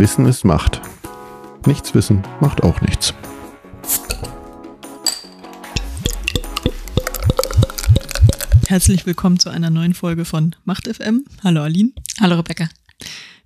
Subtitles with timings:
[0.00, 0.80] Wissen ist Macht.
[1.66, 3.12] Nichts wissen macht auch nichts.
[8.68, 11.24] Herzlich willkommen zu einer neuen Folge von Macht FM.
[11.42, 11.90] Hallo Aline.
[12.20, 12.68] Hallo Rebecca.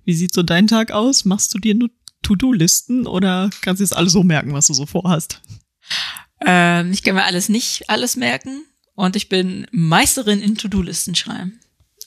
[0.05, 1.25] Wie sieht so dein Tag aus?
[1.25, 1.89] Machst du dir nur
[2.21, 5.41] To-Do-Listen oder kannst du jetzt alles so merken, was du so vorhast?
[6.45, 8.63] Ähm, ich kann mir alles nicht alles merken
[8.93, 11.59] und ich bin Meisterin in To-Do-Listen schreiben.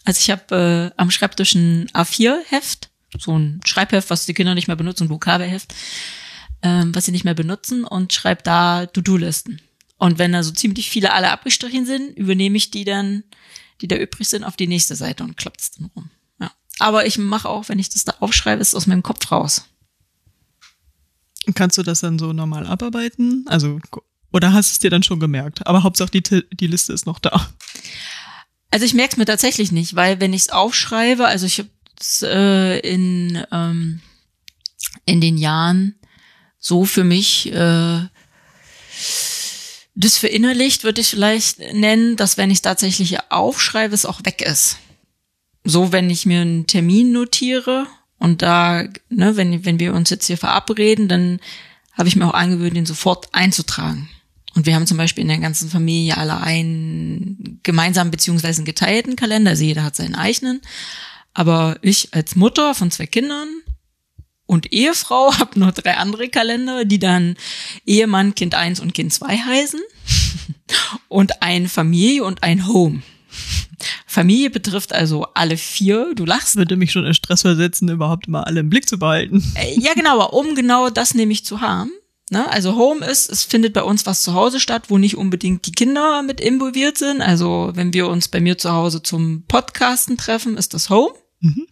[0.05, 4.69] Also ich habe äh, am Schreibtisch ein A4-Heft, so ein Schreibheft, was die Kinder nicht
[4.69, 5.74] mehr benutzen, ein Vokabelheft,
[6.62, 9.61] ähm, was sie nicht mehr benutzen und schreibe da To-Do-Listen.
[9.98, 13.24] Und wenn da so ziemlich viele alle abgestrichen sind, übernehme ich die dann,
[13.80, 16.10] die da übrig sind, auf die nächste Seite und klappt's dann rum.
[16.41, 16.51] Ja.
[16.79, 19.65] Aber ich mache auch, wenn ich das da aufschreibe, ist es aus meinem Kopf raus.
[21.55, 23.45] Kannst du das dann so normal abarbeiten?
[23.46, 23.79] Also,
[24.33, 25.66] oder hast du es dir dann schon gemerkt?
[25.66, 27.48] Aber Hauptsache die, die Liste ist noch da.
[28.71, 31.71] Also ich merke es mir tatsächlich nicht, weil wenn ich es aufschreibe, also ich habe
[32.23, 34.00] äh, in, ähm,
[35.04, 35.95] in den Jahren
[36.59, 38.01] so für mich äh,
[39.95, 44.79] das verinnerlicht, würde ich vielleicht nennen, dass wenn ich tatsächlich aufschreibe, es auch weg ist.
[45.65, 47.87] So, wenn ich mir einen Termin notiere
[48.18, 51.40] und da, ne, wenn, wenn wir uns jetzt hier verabreden, dann
[51.93, 54.09] habe ich mir auch angewöhnt, den sofort einzutragen.
[54.54, 59.16] Und wir haben zum Beispiel in der ganzen Familie alle einen gemeinsamen beziehungsweise einen geteilten
[59.16, 60.60] Kalender, also jeder hat seinen eigenen.
[61.37, 63.48] Aber ich als Mutter von zwei Kindern
[64.47, 67.37] und Ehefrau habe nur drei andere Kalender, die dann
[67.84, 69.81] Ehemann, Kind eins und Kind zwei heißen.
[71.09, 73.03] und ein Familie und ein Home.
[74.06, 76.15] Familie betrifft also alle vier.
[76.15, 76.56] Du lachst.
[76.56, 79.44] Würde mich schon in Stress versetzen, überhaupt mal alle im Blick zu behalten.
[79.56, 81.91] Äh, ja, genau, aber um genau das nämlich zu haben.
[82.31, 82.50] Ne?
[82.50, 85.72] Also Home ist, es findet bei uns was zu Hause statt, wo nicht unbedingt die
[85.72, 87.21] Kinder mit involviert sind.
[87.21, 91.12] Also wenn wir uns bei mir zu Hause zum Podcasten treffen, ist das Home.
[91.41, 91.66] Mhm.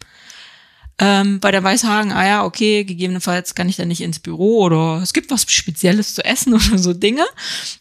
[0.99, 5.01] Ähm, bei der Weißhagen, ah ja, okay, gegebenenfalls kann ich da nicht ins Büro oder
[5.03, 7.25] es gibt was Spezielles zu essen oder so Dinge.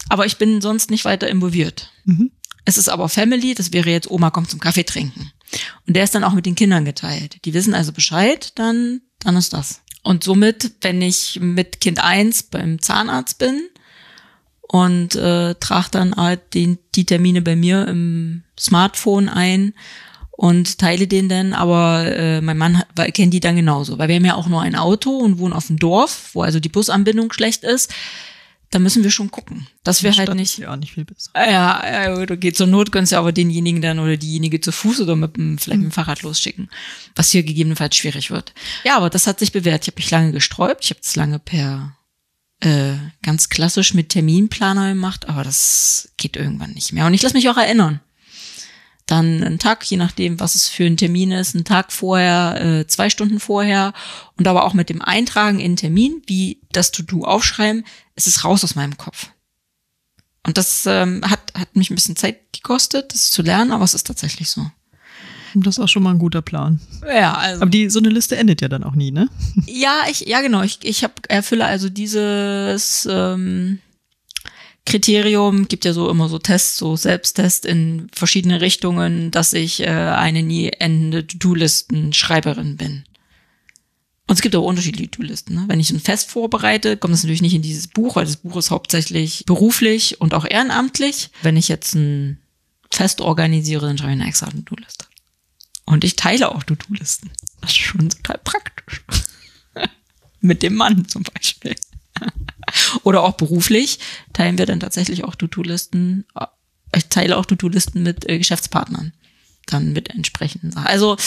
[0.09, 1.91] Aber ich bin sonst nicht weiter involviert.
[2.05, 2.31] Mhm.
[2.65, 5.31] Es ist aber Family, das wäre jetzt Oma kommt zum Kaffee trinken.
[5.85, 7.37] Und der ist dann auch mit den Kindern geteilt.
[7.45, 9.81] Die wissen also Bescheid, dann, dann ist das.
[10.01, 13.61] Und somit, wenn ich mit Kind eins beim Zahnarzt bin
[14.61, 19.73] und äh, trage dann halt den, die Termine bei mir im Smartphone ein
[20.43, 24.17] und teile den dann, aber äh, mein Mann hat, kennt die dann genauso, weil wir
[24.17, 27.31] haben ja auch nur ein Auto und wohnen auf dem Dorf, wo also die Busanbindung
[27.31, 27.93] schlecht ist
[28.69, 30.57] da müssen wir schon gucken, dass wir halt nicht.
[30.57, 31.29] Ja, nicht viel besser.
[31.35, 35.01] Ja, ja, du geht zur Not, kannst du aber denjenigen dann oder diejenige zu Fuß
[35.01, 36.71] oder mit dem, vielleicht mit dem Fahrrad losschicken,
[37.15, 38.55] was hier gegebenenfalls schwierig wird.
[38.83, 39.83] Ja, aber das hat sich bewährt.
[39.83, 40.85] Ich habe mich lange gesträubt.
[40.85, 41.95] Ich habe es lange per
[42.61, 47.05] äh, ganz klassisch mit Terminplaner gemacht, aber das geht irgendwann nicht mehr.
[47.05, 48.01] Und ich lasse mich auch erinnern
[49.05, 52.87] dann einen Tag, je nachdem, was es für ein Termin ist, einen Tag vorher, äh,
[52.87, 53.93] zwei Stunden vorher
[54.37, 57.83] und aber auch mit dem Eintragen in Termin, wie das To-Do aufschreiben,
[58.15, 59.27] ist es raus aus meinem Kopf.
[60.45, 63.93] Und das ähm, hat, hat mich ein bisschen Zeit gekostet, das zu lernen, aber es
[63.93, 64.69] ist tatsächlich so.
[65.55, 66.79] Das ist auch schon mal ein guter Plan.
[67.05, 67.61] Ja, also.
[67.61, 69.29] Aber die, so eine Liste endet ja dann auch nie, ne?
[69.67, 70.63] Ja, ich, ja, genau.
[70.63, 73.79] Ich, ich hab, erfülle also dieses, ähm,
[74.85, 79.87] Kriterium, gibt ja so immer so Tests, so Selbsttest in verschiedene Richtungen, dass ich äh,
[79.87, 83.05] eine nie endende To-Do-Listen-Schreiberin bin.
[84.27, 85.55] Und es gibt auch unterschiedliche To-Listen.
[85.55, 85.65] Ne?
[85.67, 88.57] Wenn ich ein Fest vorbereite, kommt das natürlich nicht in dieses Buch, weil das Buch
[88.57, 91.29] ist hauptsächlich beruflich und auch ehrenamtlich.
[91.41, 92.39] Wenn ich jetzt ein
[92.91, 95.05] Fest organisiere, dann schreibe ich eine extra To-Do-Liste.
[95.85, 97.31] Und ich teile auch To-Do-Listen.
[97.61, 99.03] Das ist schon total praktisch.
[100.41, 101.75] Mit dem Mann zum Beispiel.
[103.03, 103.99] Oder auch beruflich
[104.33, 106.25] teilen wir dann tatsächlich auch To-Do-Listen.
[106.95, 109.13] Ich teile auch To-Do-Listen mit äh, Geschäftspartnern.
[109.67, 110.87] Dann mit entsprechenden Sachen.
[110.87, 111.17] Also.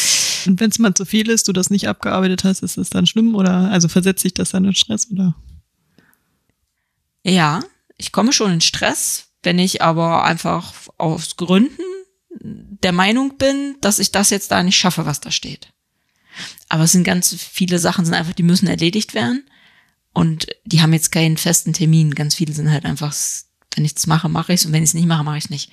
[0.47, 3.07] Und wenn es mal zu viel ist, du das nicht abgearbeitet hast, ist es dann
[3.07, 5.35] schlimm oder also versetzt sich das dann in Stress oder?
[7.25, 7.61] Ja,
[7.97, 11.83] ich komme schon in Stress, wenn ich aber einfach aus Gründen
[12.41, 15.73] der Meinung bin, dass ich das jetzt da nicht schaffe, was da steht.
[16.69, 19.45] Aber es sind ganz viele Sachen, sind einfach, die müssen erledigt werden.
[20.17, 22.15] Und die haben jetzt keinen festen Termin.
[22.15, 23.15] Ganz viele sind halt einfach,
[23.75, 25.45] wenn ich es mache, mache ich es und wenn ich es nicht mache, mache ich
[25.45, 25.71] es nicht.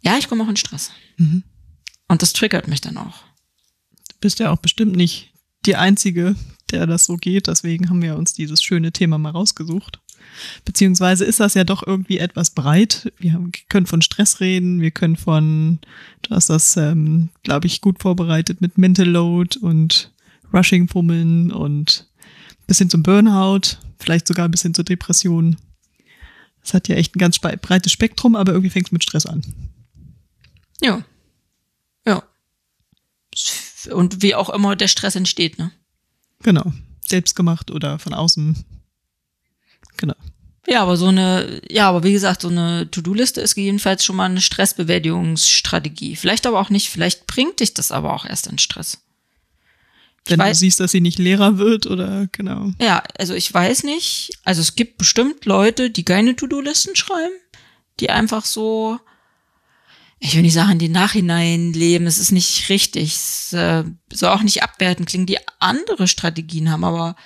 [0.00, 0.90] Ja, ich komme auch in Stress.
[1.16, 1.44] Mhm.
[2.08, 3.22] Und das triggert mich dann auch.
[4.08, 5.32] Du bist ja auch bestimmt nicht
[5.64, 6.34] die Einzige,
[6.72, 7.46] der das so geht.
[7.46, 10.00] Deswegen haben wir uns dieses schöne Thema mal rausgesucht.
[10.64, 13.12] Beziehungsweise ist das ja doch irgendwie etwas breit.
[13.18, 15.78] Wir haben, können von Stress reden, wir können von,
[16.22, 20.10] du hast das, ähm, glaube ich, gut vorbereitet mit Mental Load und
[20.52, 22.08] Rushing-Fummeln und
[22.72, 25.58] bisschen zum Burnout, vielleicht sogar ein bisschen zur Depression.
[26.62, 29.42] Das hat ja echt ein ganz breites Spektrum, aber irgendwie fängt es mit Stress an.
[30.80, 31.04] Ja.
[32.06, 32.22] Ja.
[33.92, 35.70] Und wie auch immer der Stress entsteht, ne?
[36.42, 36.72] Genau.
[37.06, 38.64] selbst gemacht oder von außen.
[39.98, 40.14] Genau.
[40.66, 44.30] Ja, aber so eine, ja, aber wie gesagt, so eine To-Do-Liste ist jedenfalls schon mal
[44.30, 46.16] eine Stressbewältigungsstrategie.
[46.16, 48.98] Vielleicht aber auch nicht, vielleicht bringt dich das aber auch erst in Stress.
[50.26, 52.70] Wenn weiß, du siehst, dass sie nicht Lehrer wird oder genau.
[52.80, 54.38] Ja, also ich weiß nicht.
[54.44, 57.32] Also es gibt bestimmt Leute, die keine To-Do-Listen schreiben,
[57.98, 59.00] die einfach so,
[60.20, 62.06] ich will nicht sagen, die Nachhinein leben.
[62.06, 63.14] Es ist nicht richtig.
[63.14, 63.82] Es äh,
[64.12, 67.16] soll auch nicht abwerten klingen, die andere Strategien haben, aber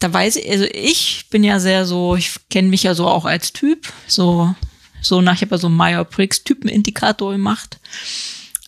[0.00, 3.26] da weiß ich, also ich bin ja sehr so, ich kenne mich ja so auch
[3.26, 4.54] als Typ, so,
[5.02, 7.78] so nach, ich habe ja so Meyer-Briggs-Typenindikator gemacht.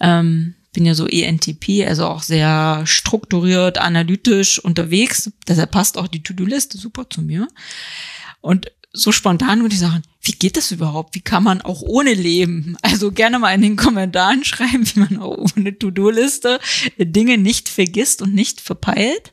[0.00, 5.30] Ähm, bin ja so ENTP, also auch sehr strukturiert, analytisch unterwegs.
[5.46, 7.48] Deshalb passt auch die To-Do-Liste super zu mir.
[8.40, 11.14] Und so spontan würde ich sagen, wie geht das überhaupt?
[11.14, 12.76] Wie kann man auch ohne leben?
[12.82, 16.58] Also gerne mal in den Kommentaren schreiben, wie man auch ohne To-Do-Liste
[16.98, 19.32] Dinge nicht vergisst und nicht verpeilt.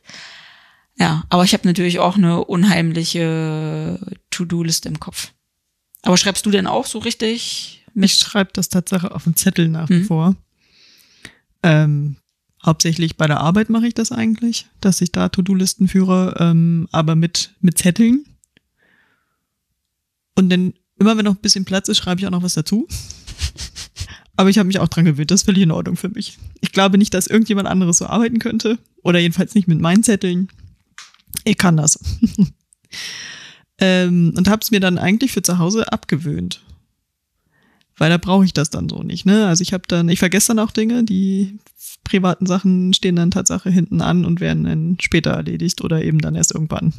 [0.98, 3.98] Ja, aber ich habe natürlich auch eine unheimliche
[4.30, 5.32] To-Do-Liste im Kopf.
[6.02, 7.84] Aber schreibst du denn auch so richtig?
[7.94, 8.10] Mit?
[8.10, 10.06] Ich schreibe das Tatsache auf dem Zettel nach wie mhm.
[10.06, 10.36] vor.
[11.62, 12.16] Ähm,
[12.64, 17.16] hauptsächlich bei der Arbeit mache ich das eigentlich, dass ich da To-Do-Listen führe, ähm, aber
[17.16, 18.24] mit, mit Zetteln.
[20.34, 22.86] Und dann, immer wenn noch ein bisschen Platz ist, schreibe ich auch noch was dazu.
[24.36, 26.38] aber ich habe mich auch dran gewöhnt, das ist völlig in Ordnung für mich.
[26.60, 28.78] Ich glaube nicht, dass irgendjemand anderes so arbeiten könnte.
[29.02, 30.48] Oder jedenfalls nicht mit meinen Zetteln.
[31.44, 31.98] Ich kann das.
[33.78, 36.62] ähm, und habe es mir dann eigentlich für zu Hause abgewöhnt.
[38.00, 39.26] Weil da brauche ich das dann so nicht.
[39.26, 39.46] Ne?
[39.46, 41.58] Also ich habe dann, ich vergesse dann auch Dinge, die
[42.02, 46.34] privaten Sachen stehen dann Tatsache hinten an und werden dann später erledigt oder eben dann
[46.34, 46.94] erst irgendwann.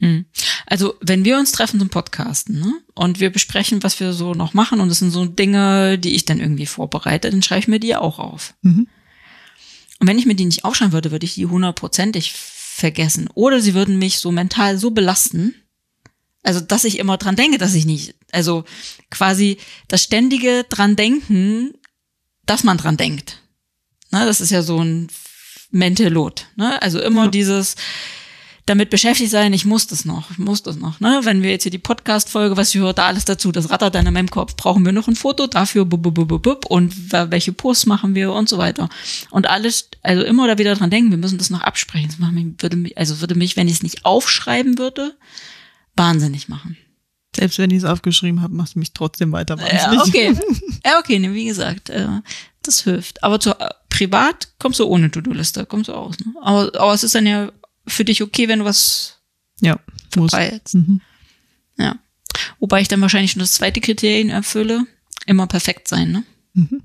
[0.00, 0.24] Hm.
[0.66, 4.52] Also, wenn wir uns treffen zum Podcasten ne, und wir besprechen, was wir so noch
[4.52, 7.78] machen und es sind so Dinge, die ich dann irgendwie vorbereite, dann schreibe ich mir
[7.78, 8.54] die auch auf.
[8.62, 8.88] Mhm.
[10.00, 13.28] Und wenn ich mir die nicht aufschreiben würde, würde ich die hundertprozentig vergessen.
[13.34, 15.54] Oder sie würden mich so mental so belasten,
[16.44, 18.64] also dass ich immer dran denke, dass ich nicht, also
[19.10, 19.58] quasi
[19.88, 21.72] das ständige dran denken,
[22.46, 23.40] dass man dran denkt.
[24.12, 25.08] Ne, das ist ja so ein
[25.70, 26.42] Mental Load.
[26.56, 26.80] Ne?
[26.80, 27.30] Also immer ja.
[27.30, 27.74] dieses,
[28.66, 31.00] damit beschäftigt sein, ich muss das noch, ich muss das noch.
[31.00, 31.20] Ne?
[31.24, 34.14] Wenn wir jetzt hier die Podcast-Folge, was gehört da alles dazu, das rattert dann in
[34.14, 37.86] meinem Kopf, brauchen wir noch ein Foto dafür, bub, bub, bub, bub, und welche Posts
[37.86, 38.88] machen wir und so weiter.
[39.30, 42.08] Und alles, also immer da wieder dran denken, wir müssen das noch absprechen.
[42.08, 45.16] Das macht mich, würde mich, also würde mich, wenn ich es nicht aufschreiben würde,
[45.96, 46.76] wahnsinnig machen.
[47.34, 50.14] Selbst wenn ich es aufgeschrieben habe, macht es mich trotzdem weiter wahnsinnig.
[50.14, 50.36] Ja, okay.
[50.84, 52.06] Ja, okay, ne, wie gesagt, äh,
[52.62, 53.22] das hilft.
[53.24, 56.18] Aber zu, äh, privat kommst du ohne To-Do-Liste, kommst du aus.
[56.20, 56.34] Ne?
[56.42, 57.50] Aber, aber es ist dann ja
[57.86, 59.20] für dich okay, wenn du was
[59.60, 59.78] ja,
[60.10, 60.74] verpeilst.
[60.74, 61.00] Mhm.
[61.76, 61.96] Ja.
[62.60, 64.86] Wobei ich dann wahrscheinlich schon das zweite Kriterium erfülle,
[65.26, 66.24] immer perfekt sein, ne?
[66.54, 66.82] Mhm.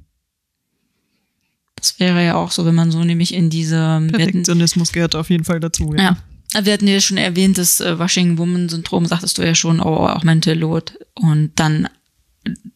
[1.76, 5.46] Das wäre ja auch so, wenn man so nämlich in diese Perfektionismus gehört auf jeden
[5.46, 6.04] Fall dazu, ja.
[6.04, 6.18] ja.
[6.54, 10.08] Wir hatten ja schon erwähnt, das äh, Washing Woman Syndrom, sagtest du ja schon, oh,
[10.08, 10.94] auch Mental Load.
[11.16, 11.90] Und dann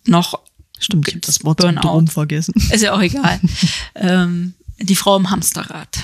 [0.06, 0.40] noch.
[0.80, 2.54] Stimmt, ich habe das Wort Syndrom vergessen.
[2.72, 3.40] Ist ja auch egal.
[3.96, 5.98] ähm, die Frau im Hamsterrad.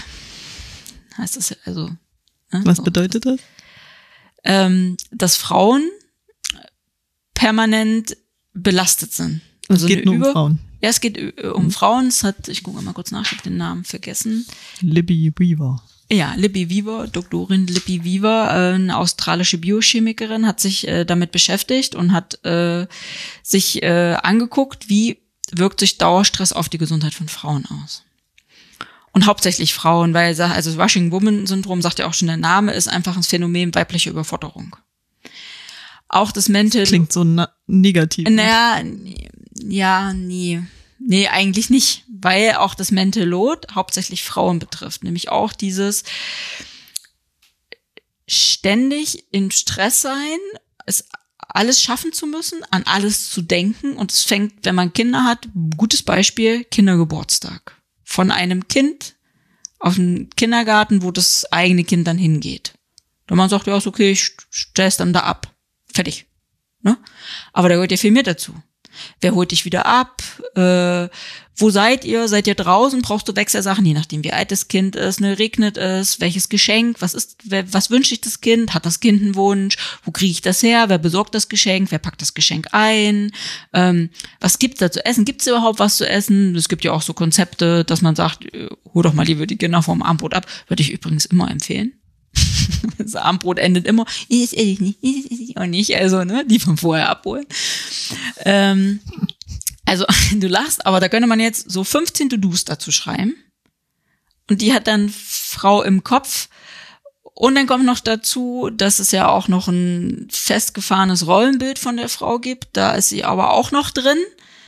[1.18, 1.90] Heißt das ja, also
[2.52, 2.62] Ne?
[2.66, 3.40] Was bedeutet das?
[4.44, 5.88] Ähm, dass Frauen
[7.34, 8.18] permanent
[8.54, 9.42] belastet sind.
[9.68, 10.60] Also es geht nur um Frauen.
[10.82, 11.72] Ja, es geht äh, um mhm.
[11.72, 12.08] Frauen.
[12.08, 14.46] Es hat, ich gucke mal kurz nach, ich habe den Namen vergessen.
[14.82, 15.84] Libby Weaver.
[16.12, 21.94] Ja, Libby Weaver, Doktorin Libby Weaver, äh, eine australische Biochemikerin, hat sich äh, damit beschäftigt
[21.94, 22.88] und hat äh,
[23.44, 25.20] sich äh, angeguckt, wie
[25.52, 28.04] wirkt sich Dauerstress auf die Gesundheit von Frauen aus
[29.12, 32.88] und hauptsächlich Frauen, weil also Rushing Woman Syndrom sagt ja auch schon der Name ist
[32.88, 34.76] einfach ein Phänomen weibliche Überforderung.
[36.08, 37.26] Auch das Mental klingt so
[37.68, 38.28] negativ.
[38.30, 38.82] Naja,
[39.56, 40.62] ja, nee.
[41.00, 46.04] Nee, eigentlich nicht, weil auch das Mental Load hauptsächlich Frauen betrifft, nämlich auch dieses
[48.28, 50.38] ständig in Stress sein,
[50.86, 51.06] es
[51.38, 55.48] alles schaffen zu müssen, an alles zu denken und es fängt, wenn man Kinder hat,
[55.78, 59.16] gutes Beispiel, Kindergeburtstag von einem Kind
[59.80, 62.74] auf den Kindergarten, wo das eigene Kind dann hingeht.
[63.30, 65.56] Und man sagt, ja, ist okay, ich stelle es dann da ab.
[65.86, 66.26] Fertig.
[66.82, 66.98] Ne?
[67.54, 68.54] Aber da gehört ja viel mehr dazu.
[69.22, 70.22] Wer holt dich wieder ab?
[70.56, 71.10] Äh,
[71.60, 72.28] wo seid ihr?
[72.30, 73.02] Seid ihr draußen?
[73.02, 77.02] Brauchst du Wechselsachen, je nachdem wie alt das Kind ist, ne, regnet es, welches Geschenk,
[77.02, 78.74] was ist, wer, was wünscht sich das Kind?
[78.74, 79.76] Hat das Kind einen Wunsch?
[80.04, 80.86] Wo kriege ich das her?
[80.88, 81.92] Wer besorgt das Geschenk?
[81.92, 83.32] Wer packt das Geschenk ein?
[83.74, 85.26] Ähm, was gibt's da zu essen?
[85.26, 86.56] Gibt's überhaupt was zu essen?
[86.56, 89.58] Es gibt ja auch so Konzepte, dass man sagt, äh, hol doch mal lieber die
[89.58, 90.46] Kinder vom Armbrot ab.
[90.68, 91.99] Würde ich übrigens immer empfehlen.
[92.98, 96.60] das Armbrot endet immer, ich esse ich nicht, ich esse auch nicht, also, ne, die
[96.60, 97.46] von vorher abholen.
[98.46, 99.00] Ähm,
[99.86, 100.06] also,
[100.36, 103.36] du lachst, aber da könnte man jetzt so 15 To-Dos dazu schreiben.
[104.50, 106.50] Und die hat dann Frau im Kopf.
[107.24, 112.10] Und dann kommt noch dazu, dass es ja auch noch ein festgefahrenes Rollenbild von der
[112.10, 112.70] Frau gibt.
[112.74, 114.18] Da ist sie aber auch noch drin.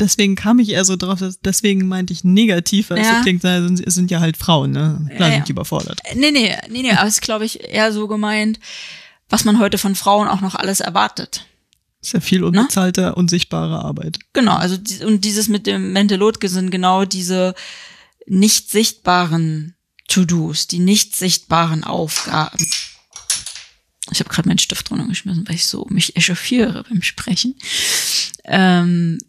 [0.01, 3.03] Deswegen kam ich eher so drauf, dass, deswegen meinte ich negativ, weil Ja.
[3.03, 5.09] es so klingt, sind- es sind ja halt Frauen, ne?
[5.15, 5.99] Klar Ja, sind die überfordert.
[6.15, 8.59] Nee, nee, nee, nee, aber es ist, glaube ich, eher so gemeint,
[9.29, 11.45] was man heute von Frauen auch noch alles erwartet.
[12.01, 14.17] Ist ja viel unbezahlte, unsichtbare Arbeit.
[14.33, 17.53] Genau, also und dieses mit dem Mentalotke sind genau diese
[18.25, 19.75] nicht sichtbaren
[20.07, 22.67] To-Dos, die nicht sichtbaren Aufgaben.
[24.11, 27.55] Ich habe gerade meinen Stift runtergeschmissen, weil ich so mich echauffiere beim Sprechen.
[28.45, 29.19] Ähm,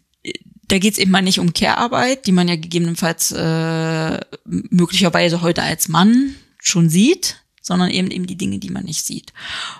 [0.73, 5.87] da geht's eben mal nicht um Care-Arbeit, die man ja gegebenenfalls äh, möglicherweise heute als
[5.87, 9.33] Mann schon sieht, sondern eben eben die Dinge, die man nicht sieht.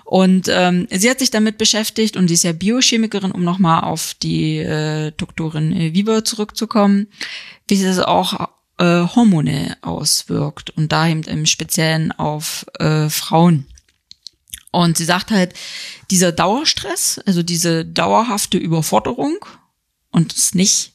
[0.04, 4.14] Und ähm, sie hat sich damit beschäftigt und sie ist ja Biochemikerin, um nochmal auf
[4.22, 7.08] die äh, Doktorin äh, Wieber zurückzukommen,
[7.66, 8.84] wie sie das auch äh,
[9.16, 13.66] hormonell auswirkt und da eben im Speziellen auf äh, Frauen.
[14.70, 15.54] Und sie sagt halt,
[16.12, 19.44] dieser Dauerstress, also diese dauerhafte Überforderung,
[20.14, 20.92] und das ist nicht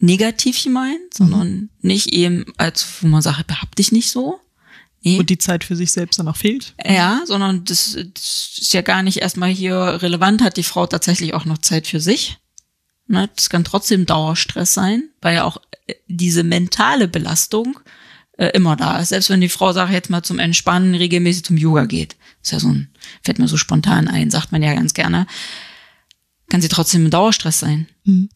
[0.00, 4.40] negativ gemeint, sondern nicht eben als, wo man sagt, behab dich nicht so.
[5.02, 5.20] Nee.
[5.20, 6.74] Und die Zeit für sich selbst dann auch fehlt.
[6.84, 11.32] Ja, sondern das, das ist ja gar nicht erstmal hier relevant, hat die Frau tatsächlich
[11.32, 12.38] auch noch Zeit für sich.
[13.06, 17.78] Ne, das kann trotzdem Dauerstress sein, weil ja auch äh, diese mentale Belastung
[18.36, 19.10] äh, immer da ist.
[19.10, 22.16] Selbst wenn die Frau, sag ich jetzt mal, zum Entspannen regelmäßig zum Yoga geht.
[22.42, 22.90] Ist ja so ein,
[23.22, 25.28] fällt mir so spontan ein, sagt man ja ganz gerne.
[26.50, 27.86] Kann sie trotzdem im Dauerstress sein.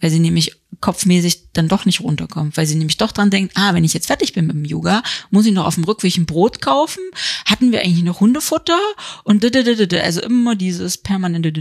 [0.00, 2.56] Weil sie nämlich kopfmäßig dann doch nicht runterkommt.
[2.56, 5.02] Weil sie nämlich doch dran denkt, ah, wenn ich jetzt fertig bin mit dem Yoga,
[5.30, 7.02] muss ich noch auf dem Rückweg ein Brot kaufen?
[7.44, 8.78] Hatten wir eigentlich noch Hundefutter?
[9.24, 11.52] Und also immer dieses permanente.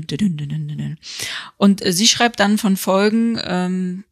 [1.58, 4.04] Und äh, sie schreibt dann von Folgen ähm,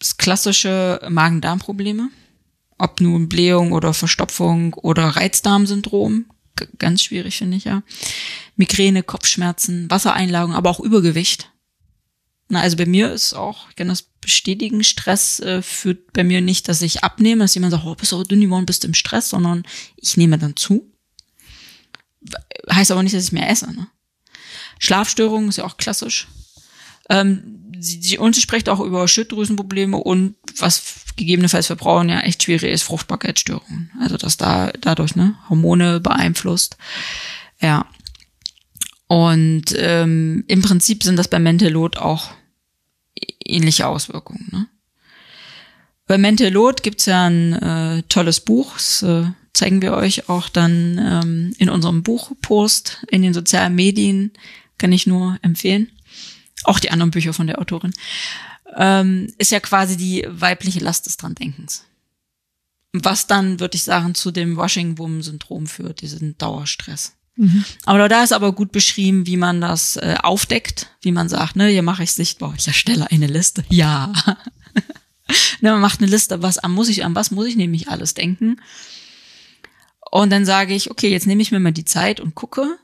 [0.00, 2.08] das klassische Magen-Darm-Probleme.
[2.76, 6.24] Ob nun Blähung oder Verstopfung oder Reizdarmsyndrom.
[6.78, 7.82] Ganz schwierig, finde ich ja.
[8.56, 11.50] Migräne, Kopfschmerzen, Wassereinlagerung, aber auch Übergewicht.
[12.48, 16.40] Na, also bei mir ist auch, ich kann das bestätigen, Stress äh, führt bei mir
[16.40, 18.94] nicht, dass ich abnehme, dass jemand sagt, oh, bist du dünn geworden, bist du im
[18.94, 19.62] Stress, sondern
[19.96, 20.92] ich nehme dann zu.
[22.70, 23.72] Heißt aber nicht, dass ich mehr esse.
[23.72, 23.86] Ne?
[24.78, 26.26] Schlafstörungen ist ja auch klassisch.
[27.08, 30.82] Ähm, sie, sie, und sie spricht auch über Schilddrüsenprobleme und was
[31.16, 33.90] gegebenenfalls für Frauen ja echt schwierig ist, Fruchtbarkeitsstörungen.
[34.00, 36.76] Also dass da dadurch ne Hormone beeinflusst.
[37.60, 37.86] Ja.
[39.06, 42.30] Und ähm, im Prinzip sind das bei Mentalot auch
[43.44, 44.48] ähnliche Auswirkungen.
[44.52, 44.68] Ne?
[46.06, 50.98] Bei Mentalot gibt's ja ein äh, tolles Buch, das äh, zeigen wir euch auch dann
[50.98, 54.32] ähm, in unserem Buchpost in den sozialen Medien,
[54.78, 55.90] kann ich nur empfehlen.
[56.64, 57.92] Auch die anderen Bücher von der Autorin.
[58.76, 61.84] Ähm, ist ja quasi die weibliche Last des Dran-Denkens.
[62.92, 67.14] Was dann, würde ich sagen, zu dem Washing-Womb-Syndrom führt, diesen Dauerstress.
[67.86, 71.68] Aber da ist aber gut beschrieben, wie man das äh, aufdeckt, wie man sagt, ne,
[71.68, 73.64] hier mache ich sichtbar, ich erstelle eine Liste.
[73.70, 74.12] Ja.
[75.60, 78.12] ne, man macht eine Liste, was an muss ich, an was muss ich nämlich alles
[78.12, 78.60] denken.
[80.10, 82.78] Und dann sage ich, okay, jetzt nehme ich mir mal die Zeit und gucke,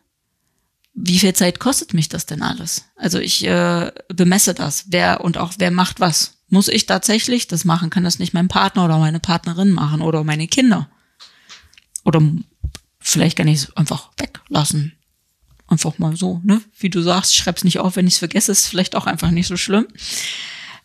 [0.96, 2.86] wie viel Zeit kostet mich das denn alles?
[2.96, 6.38] Also ich äh, bemesse das, wer und auch wer macht was.
[6.48, 7.90] Muss ich tatsächlich das machen?
[7.90, 10.88] Kann das nicht mein Partner oder meine Partnerin machen oder meine Kinder?
[12.04, 12.22] Oder
[12.98, 14.94] vielleicht kann ich es einfach weglassen.
[15.68, 16.62] Einfach mal so, ne?
[16.78, 19.48] Wie du sagst, schreib's nicht auf, wenn ich es vergesse, ist vielleicht auch einfach nicht
[19.48, 19.88] so schlimm.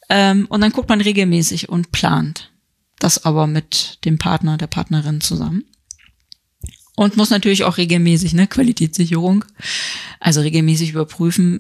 [0.10, 2.52] Ähm, und dann guckt man regelmäßig und plant.
[3.00, 5.64] Das aber mit dem Partner, der Partnerin zusammen.
[6.96, 9.46] Und muss natürlich auch regelmäßig, ne, Qualitätssicherung,
[10.20, 11.60] also regelmäßig überprüfen,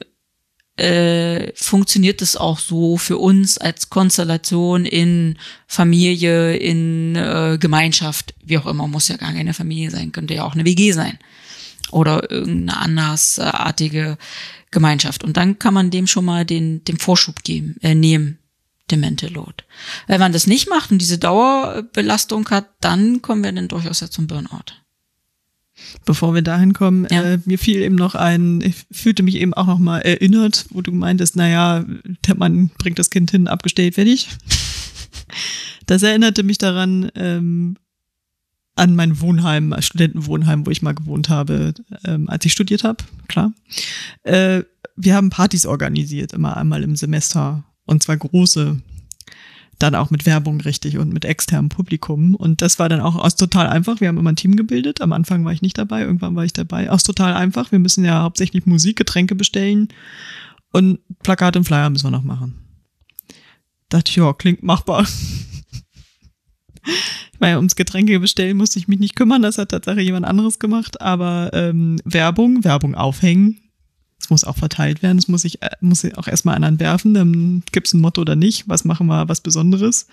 [0.77, 8.57] äh, funktioniert es auch so für uns als Konstellation in Familie, in äh, Gemeinschaft, wie
[8.57, 11.19] auch immer, muss ja gar keine Familie sein, könnte ja auch eine WG sein
[11.91, 14.17] oder irgendeine andersartige
[14.71, 15.23] Gemeinschaft.
[15.23, 18.39] Und dann kann man dem schon mal den, den Vorschub geben, äh, nehmen,
[18.89, 19.63] dem Mental Load.
[20.07, 24.09] Wenn man das nicht macht und diese Dauerbelastung hat, dann kommen wir dann durchaus ja
[24.09, 24.80] zum Burnout.
[26.05, 27.21] Bevor wir dahin kommen, Ja.
[27.23, 30.81] äh, mir fiel eben noch ein, ich fühlte mich eben auch noch mal erinnert, wo
[30.81, 31.85] du meintest, naja,
[32.27, 34.27] der Mann bringt das Kind hin, abgestellt, fertig.
[35.87, 37.75] Das erinnerte mich daran, ähm,
[38.75, 41.73] an mein Wohnheim, Studentenwohnheim, wo ich mal gewohnt habe,
[42.05, 43.53] ähm, als ich studiert habe, klar.
[44.23, 44.63] Äh,
[44.95, 47.63] wir haben Partys organisiert, immer einmal im Semester.
[47.85, 48.81] Und zwar große,
[49.81, 52.35] dann auch mit Werbung richtig und mit externem Publikum.
[52.35, 53.99] Und das war dann auch aus total einfach.
[54.01, 55.01] Wir haben immer ein Team gebildet.
[55.01, 56.89] Am Anfang war ich nicht dabei, irgendwann war ich dabei.
[56.89, 57.71] Aus total einfach.
[57.71, 59.89] Wir müssen ja hauptsächlich Musik, Getränke bestellen
[60.71, 62.55] und Plakat und Flyer müssen wir noch machen.
[63.89, 65.03] Dachte ich, ja, klingt machbar.
[65.03, 65.51] Ich
[67.39, 71.01] Weil ums Getränke bestellen musste ich mich nicht kümmern, das hat tatsächlich jemand anderes gemacht.
[71.01, 73.60] Aber ähm, Werbung, Werbung aufhängen,
[74.31, 77.63] muss auch verteilt werden, es muss ich, äh, muss ich auch erstmal anderen werfen, dann
[77.71, 80.07] gibt's ein Motto oder nicht, was machen wir, was Besonderes.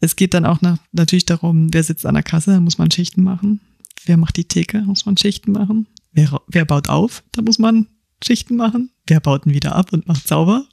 [0.00, 2.90] Es geht dann auch nach, natürlich darum, wer sitzt an der Kasse, da muss man
[2.90, 3.60] Schichten machen.
[4.04, 5.86] Wer macht die Theke, muss man Schichten machen.
[6.12, 7.86] Wer, wer baut auf, da muss man
[8.24, 8.90] Schichten machen.
[9.06, 10.64] Wer baut ihn wieder ab und macht sauber?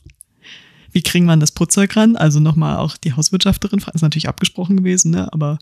[0.91, 2.15] Wie kriegen man das Putzzeug ran?
[2.15, 5.31] Also nochmal auch die Hauswirtschafterin, ist natürlich abgesprochen gewesen, ne?
[5.31, 5.59] aber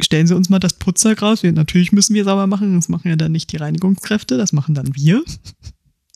[0.00, 1.42] stellen Sie uns mal das Putzzeug raus.
[1.42, 4.74] Wir, natürlich müssen wir sauber machen, das machen ja dann nicht die Reinigungskräfte, das machen
[4.74, 5.22] dann wir.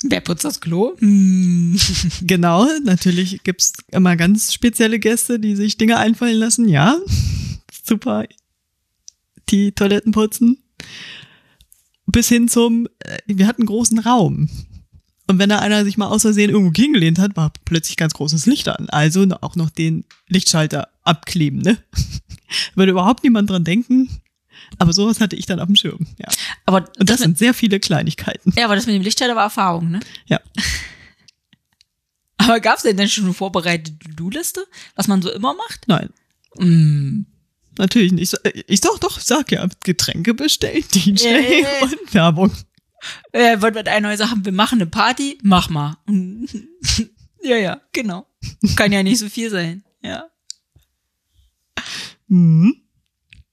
[0.02, 0.94] Wer putzt das Klo?
[0.98, 1.78] Hm.
[2.22, 6.68] Genau, natürlich gibt's immer ganz spezielle Gäste, die sich Dinge einfallen lassen.
[6.68, 6.98] Ja,
[7.84, 8.26] super.
[9.48, 10.58] Die Toiletten putzen.
[12.06, 14.48] Bis hin zum, äh, wir hatten einen großen Raum.
[15.28, 18.46] Und wenn da einer sich mal aus Versehen irgendwo hingelehnt hat, war plötzlich ganz großes
[18.46, 18.88] Licht an.
[18.90, 21.78] Also auch noch den Lichtschalter abkleben, ne?
[22.74, 24.20] Würde überhaupt niemand dran denken.
[24.78, 26.28] Aber sowas hatte ich dann auf dem Schirm, ja.
[26.64, 28.52] Aber Und das das, sind sehr viele Kleinigkeiten.
[28.56, 30.00] ja, aber das mit dem Lichtschalter war Erfahrung, ne?
[30.26, 30.40] Ja.
[32.38, 35.88] Aber gab's denn denn schon eine vorbereitete To-Do-Liste, was man so immer macht?
[35.88, 36.10] Nein,
[36.58, 37.26] Mm.
[37.76, 38.34] natürlich nicht.
[38.66, 41.82] Ich sag doch, sag ja, Getränke bestellen, DJ Yeah.
[41.82, 42.50] und Werbung.
[43.32, 45.38] Äh, wollt mit einer sagen, wir machen eine Party?
[45.42, 45.98] Mach mal.
[47.42, 48.26] ja, ja, genau.
[48.76, 49.84] Kann ja nicht so viel sein.
[50.02, 50.26] Ja.
[52.28, 52.76] Mhm.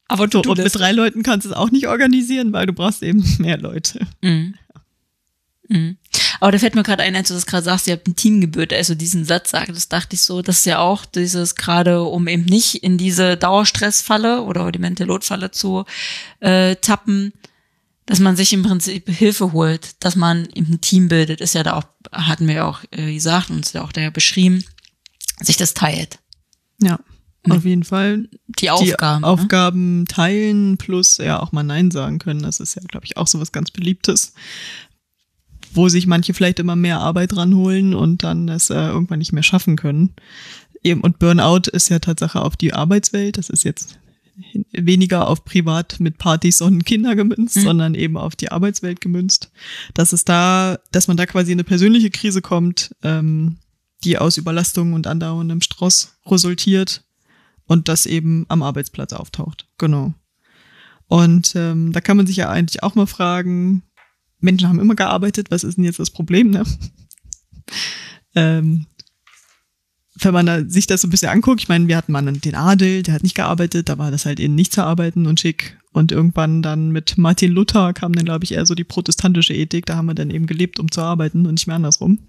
[0.07, 3.03] Aber du und mit drei Leuten kannst du es auch nicht organisieren, weil du brauchst
[3.03, 4.05] eben mehr Leute.
[4.21, 4.55] Mhm.
[5.69, 5.97] Mhm.
[6.39, 8.41] Aber da fällt mir gerade ein, als du das gerade sagst, ihr habt ein Team
[8.41, 12.03] gebildet, also diesen Satz sagen, das dachte ich so, das ist ja auch dieses gerade,
[12.03, 15.85] um eben nicht in diese Dauerstressfalle oder die Mentalotfalle zu
[16.41, 17.33] äh, tappen,
[18.05, 21.63] dass man sich im Prinzip Hilfe holt, dass man eben ein Team bildet, ist ja
[21.63, 24.65] da auch, hatten wir ja auch äh, gesagt, uns ja auch da ja beschrieben,
[25.39, 26.19] sich das teilt.
[26.81, 26.99] Ja,
[27.49, 28.29] auf jeden Fall.
[28.47, 29.21] Die Aufgaben.
[29.21, 29.27] Die ne?
[29.27, 32.41] Aufgaben teilen plus ja auch mal Nein sagen können.
[32.41, 34.33] Das ist ja, glaube ich, auch so was ganz Beliebtes.
[35.73, 39.43] Wo sich manche vielleicht immer mehr Arbeit ranholen und dann das äh, irgendwann nicht mehr
[39.43, 40.13] schaffen können.
[40.83, 43.37] Eben, und Burnout ist ja Tatsache auf die Arbeitswelt.
[43.37, 43.97] Das ist jetzt
[44.71, 47.61] weniger auf privat mit Partys und Kinder gemünzt, Mhm.
[47.61, 49.51] sondern eben auf die Arbeitswelt gemünzt.
[49.93, 53.57] Dass es da, dass man da quasi in eine persönliche Krise kommt, ähm,
[54.03, 57.03] die aus Überlastung und andauerndem Stress resultiert
[57.73, 59.67] und das eben am Arbeitsplatz auftaucht.
[59.79, 60.13] Genau.
[61.07, 63.81] Und ähm, da kann man sich ja eigentlich auch mal fragen,
[64.39, 66.63] Menschen haben immer gearbeitet, was ist denn jetzt das Problem, ne?
[68.35, 68.85] ähm,
[70.19, 72.55] wenn man da sich das so ein bisschen anguckt, ich meine, wir hatten mal den
[72.55, 75.79] Adel, der hat nicht gearbeitet, da war das halt eben nicht zu arbeiten und schick.
[75.91, 79.87] Und irgendwann dann mit Martin Luther kam dann, glaube ich, eher so die protestantische Ethik,
[79.87, 82.19] da haben wir dann eben gelebt, um zu arbeiten und nicht mehr andersrum.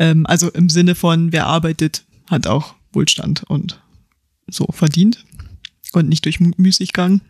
[0.00, 3.80] Ähm, also im Sinne von, wer arbeitet, hat auch Wohlstand und
[4.50, 5.24] so verdient.
[5.92, 7.20] Und nicht durch Mü- Müßiggang,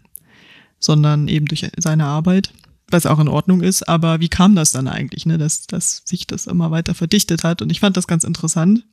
[0.79, 2.53] sondern eben durch seine Arbeit,
[2.89, 3.89] was auch in Ordnung ist.
[3.89, 7.63] Aber wie kam das dann eigentlich, ne, dass, dass sich das immer weiter verdichtet hat?
[7.63, 8.85] Und ich fand das ganz interessant,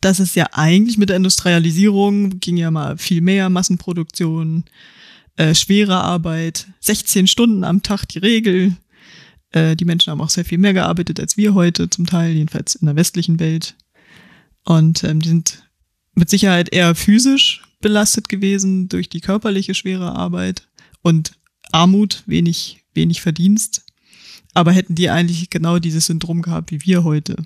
[0.00, 4.64] dass es ja eigentlich mit der Industrialisierung ging ja mal viel mehr Massenproduktion,
[5.36, 8.76] äh, schwere Arbeit, 16 Stunden am Tag die Regel.
[9.50, 12.76] Äh, die Menschen haben auch sehr viel mehr gearbeitet als wir heute, zum Teil, jedenfalls
[12.76, 13.74] in der westlichen Welt.
[14.64, 15.69] Und ähm, die sind
[16.14, 20.68] mit Sicherheit eher physisch belastet gewesen durch die körperliche schwere Arbeit
[21.02, 21.32] und
[21.72, 23.84] Armut, wenig, wenig Verdienst.
[24.52, 27.36] Aber hätten die eigentlich genau dieses Syndrom gehabt wie wir heute.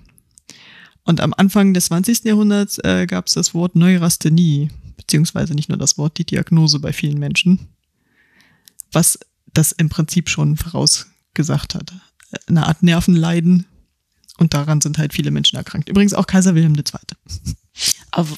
[1.04, 2.24] Und am Anfang des 20.
[2.24, 6.92] Jahrhunderts äh, gab es das Wort Neurasthenie, beziehungsweise nicht nur das Wort, die Diagnose bei
[6.92, 7.68] vielen Menschen,
[8.90, 9.18] was
[9.52, 11.92] das im Prinzip schon vorausgesagt hat.
[12.46, 13.66] Eine Art Nervenleiden
[14.38, 15.88] und daran sind halt viele Menschen erkrankt.
[15.90, 16.84] Übrigens auch Kaiser Wilhelm II.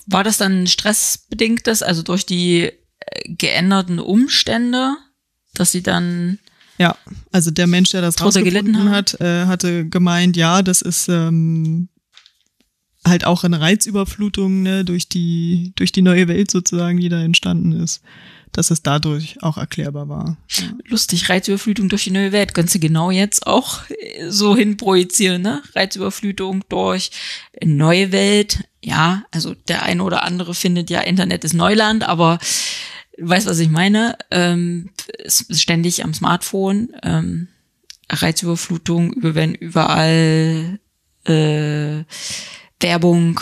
[0.06, 2.72] War das dann stressbedingtes, also durch die äh,
[3.26, 4.96] geänderten Umstände,
[5.54, 6.38] dass sie dann
[6.78, 6.96] Ja,
[7.32, 11.88] also der Mensch, der das rausgefunden hat, äh, hatte gemeint, ja, das ist ähm,
[13.06, 17.72] halt auch eine Reizüberflutung ne, durch die durch die neue Welt sozusagen, die da entstanden
[17.72, 18.02] ist,
[18.52, 20.36] dass es dadurch auch erklärbar war.
[20.48, 20.64] Ja.
[20.88, 25.62] lustig, Reizüberflutung durch die neue Welt, kannst du genau jetzt auch äh, so hinprojizieren, ne?
[25.74, 27.10] Reizüberflutung durch
[27.62, 32.38] neue Welt, ja, also der eine oder andere findet ja, Internet ist Neuland, aber
[33.18, 37.48] du weißt, was ich meine, ähm, ist ständig am Smartphone, ähm,
[38.08, 40.78] Reizüberflutung, über wenn überall
[41.24, 42.04] äh,
[42.78, 43.40] Werbung,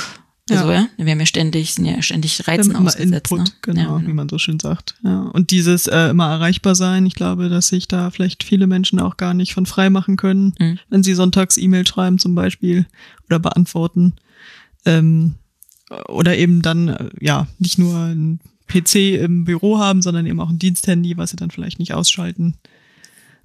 [0.48, 0.88] also ja.
[0.96, 3.30] wir haben ja ständig, sind ja ständig Reizen Immer ausgesetzt.
[3.30, 3.52] Input, ne?
[3.60, 4.94] genau, Ja, wie man so schön sagt.
[5.04, 5.24] Ja.
[5.34, 9.18] Und dieses äh, immer erreichbar sein, ich glaube, dass sich da vielleicht viele Menschen auch
[9.18, 10.78] gar nicht von frei machen können, Mhm.
[10.88, 12.86] wenn sie sonntags E-Mail schreiben zum Beispiel
[13.26, 14.14] oder beantworten.
[14.84, 15.36] Ähm,
[16.08, 20.50] oder eben dann, äh, ja, nicht nur ein PC im Büro haben, sondern eben auch
[20.50, 22.54] ein Diensthandy, was sie dann vielleicht nicht ausschalten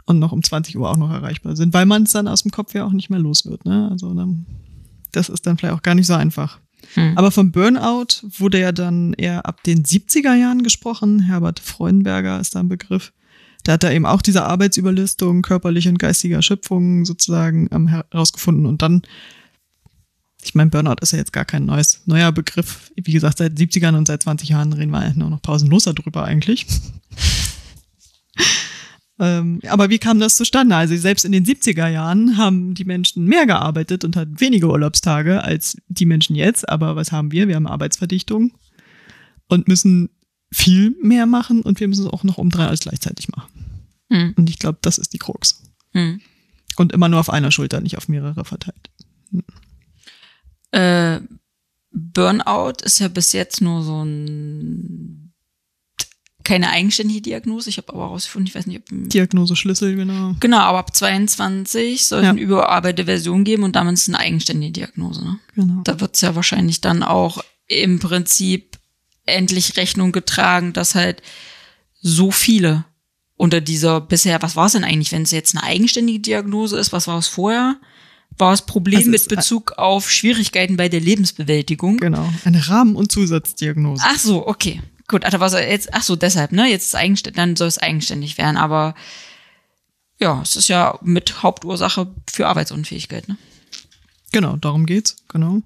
[0.05, 2.51] und noch um 20 Uhr auch noch erreichbar sind, weil man es dann aus dem
[2.51, 3.65] Kopf ja auch nicht mehr los wird.
[3.65, 3.89] Ne?
[3.91, 4.45] Also dann,
[5.11, 6.59] das ist dann vielleicht auch gar nicht so einfach.
[6.95, 7.17] Hm.
[7.17, 11.19] Aber vom Burnout wurde ja dann eher ab den 70er Jahren gesprochen.
[11.19, 13.11] Herbert Freudenberger ist da ein Begriff.
[13.63, 18.65] Da hat er eben auch diese Arbeitsüberlistung körperliche und geistige Erschöpfung sozusagen ähm, herausgefunden.
[18.65, 19.03] Und dann,
[20.41, 22.91] ich meine, Burnout ist ja jetzt gar kein neues, neuer Begriff.
[22.95, 26.65] Wie gesagt, seit 70ern und seit 20 Jahren reden wir nur noch pausenlos darüber eigentlich.
[29.21, 30.77] Ähm, aber wie kam das zustande?
[30.77, 35.43] Also selbst in den 70er Jahren haben die Menschen mehr gearbeitet und hatten weniger Urlaubstage
[35.43, 36.69] als die Menschen jetzt.
[36.69, 37.49] Aber was haben wir?
[37.49, 38.53] Wir haben Arbeitsverdichtung
[39.47, 40.09] und müssen
[40.53, 43.51] viel mehr machen und wir müssen es auch noch um drei als gleichzeitig machen.
[44.09, 44.33] Hm.
[44.37, 45.63] Und ich glaube, das ist die Krux.
[45.91, 46.21] Hm.
[46.77, 48.89] Und immer nur auf einer Schulter, nicht auf mehrere verteilt.
[50.71, 51.19] Äh,
[51.91, 55.33] Burnout ist ja bis jetzt nur so ein
[56.43, 57.69] keine eigenständige Diagnose.
[57.69, 60.35] Ich habe aber herausgefunden, ich weiß nicht, ob Diagnose Schlüssel, genau.
[60.39, 62.29] Genau, aber ab 22 soll es Ja.
[62.31, 65.23] eine überarbeitete Version geben und damit ist es eine eigenständige Diagnose.
[65.23, 65.39] Ne?
[65.55, 65.81] genau.
[65.83, 68.79] Da wird es ja wahrscheinlich dann auch im Prinzip
[69.25, 71.21] endlich Rechnung getragen, dass halt
[72.01, 72.85] so viele
[73.35, 76.91] unter dieser bisher, was war es denn eigentlich, wenn es jetzt eine eigenständige Diagnose ist,
[76.91, 77.75] was war es vorher?
[78.39, 81.97] War es Problem Also mit Bezug auf Schwierigkeiten bei der Lebensbewältigung?
[81.97, 82.31] Genau.
[82.45, 84.01] Eine Rahmen- und Zusatzdiagnose.
[84.05, 84.81] Ach so, okay.
[85.09, 86.67] Gut, also was jetzt, ach so, deshalb, ne?
[86.67, 88.95] Jetzt ist eigenständig, dann soll es eigenständig werden, aber
[90.19, 93.37] ja, es ist ja mit Hauptursache für Arbeitsunfähigkeit, ne?
[94.31, 95.61] Genau, darum geht's, genau.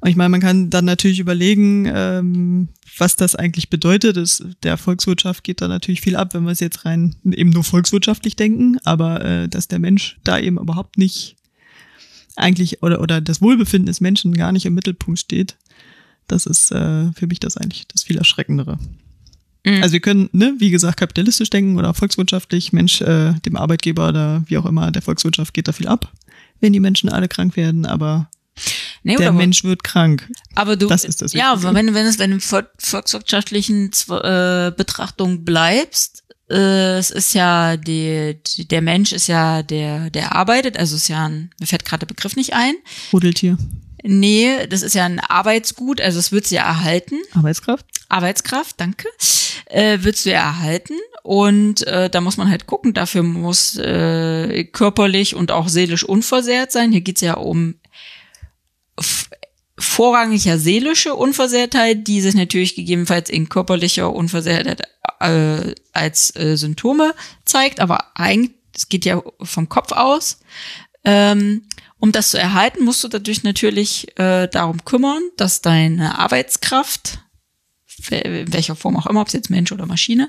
[0.00, 4.16] Und ich meine, man kann dann natürlich überlegen, ähm, was das eigentlich bedeutet.
[4.18, 7.64] Es, der Volkswirtschaft geht da natürlich viel ab, wenn wir es jetzt rein eben nur
[7.64, 11.36] volkswirtschaftlich denken, aber äh, dass der Mensch da eben überhaupt nicht
[12.36, 15.56] eigentlich oder oder das Wohlbefinden des Menschen gar nicht im Mittelpunkt steht.
[16.28, 18.78] Das ist äh, für mich das eigentlich das viel erschreckendere.
[19.64, 19.82] Mhm.
[19.82, 24.42] Also wir können, ne, wie gesagt, kapitalistisch denken oder volkswirtschaftlich, Mensch, äh, dem Arbeitgeber oder
[24.46, 26.12] wie auch immer, der Volkswirtschaft geht da viel ab,
[26.60, 28.28] wenn die Menschen alle krank werden, aber
[29.02, 30.28] Nee, der Mensch wird krank.
[30.54, 33.90] Aber du, Das ist das ja, aber wenn, wenn es, wenn du im vol- volkswirtschaftlichen
[34.10, 40.34] äh, Betrachtung bleibst, äh, es ist ja die, die, der Mensch ist ja der, der
[40.34, 42.74] arbeitet, also ist ja ein, mir fällt gerade der Begriff nicht ein.
[43.12, 43.58] Rudeltier.
[44.02, 47.16] Nee, das ist ja ein Arbeitsgut, also es wird sie ja erhalten.
[47.32, 47.84] Arbeitskraft?
[48.08, 49.08] Arbeitskraft, danke,
[49.66, 50.94] äh, willst du ja erhalten.
[51.24, 56.70] Und äh, da muss man halt gucken, dafür muss äh, körperlich und auch seelisch unversehrt
[56.70, 56.92] sein.
[56.92, 57.74] Hier geht's ja um
[59.78, 64.82] vorrangig ja seelische Unversehrtheit, die sich natürlich gegebenenfalls in körperlicher Unversehrtheit
[65.20, 70.40] äh, als äh, Symptome zeigt, aber eigentlich, es geht ja vom Kopf aus.
[71.04, 71.62] Ähm,
[71.98, 77.20] um das zu erhalten, musst du dadurch natürlich äh, darum kümmern, dass deine Arbeitskraft,
[78.10, 80.28] in welcher Form auch immer, ob es jetzt Mensch oder Maschine,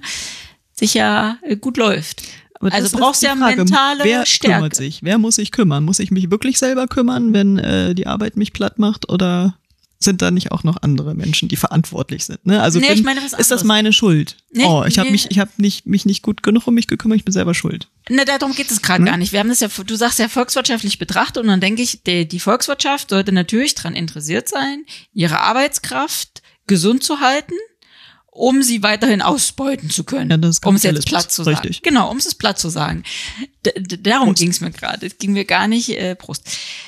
[0.72, 2.24] sicher äh, gut läuft.
[2.60, 4.56] Aber Also brauchst die ja Frage, mentale wer Stärke.
[4.56, 5.00] kümmert sich?
[5.04, 5.84] Wer muss sich kümmern?
[5.84, 9.58] Muss ich mich wirklich selber kümmern, wenn äh, die Arbeit mich platt macht oder
[10.00, 12.46] sind da nicht auch noch andere Menschen, die verantwortlich sind?
[12.46, 12.62] Ne?
[12.62, 14.38] Also Nee, bin, ich meine ist das meine Schuld?
[14.52, 15.14] Nee, oh, ich habe nee.
[15.14, 17.88] mich, ich habe nicht mich nicht gut genug um mich gekümmert, ich bin selber schuld.
[18.10, 19.10] Ne, darum geht es gerade Ne?
[19.10, 19.32] gar nicht.
[19.34, 22.40] Wir haben das ja, du sagst ja volkswirtschaftlich betrachtet und dann denke ich, die, die
[22.40, 27.54] Volkswirtschaft sollte natürlich daran interessiert sein, ihre Arbeitskraft gesund zu halten,
[28.38, 30.30] um sie weiterhin ausbeuten zu können.
[30.30, 31.58] Ja, ist um es jetzt platt zu sagen.
[31.58, 31.82] Richtig.
[31.82, 33.04] Genau, um es jetzt platt zu sagen.
[33.66, 35.08] D darum ging es mir gerade.
[35.08, 36.48] Es ging mir gar nicht, äh, Prost,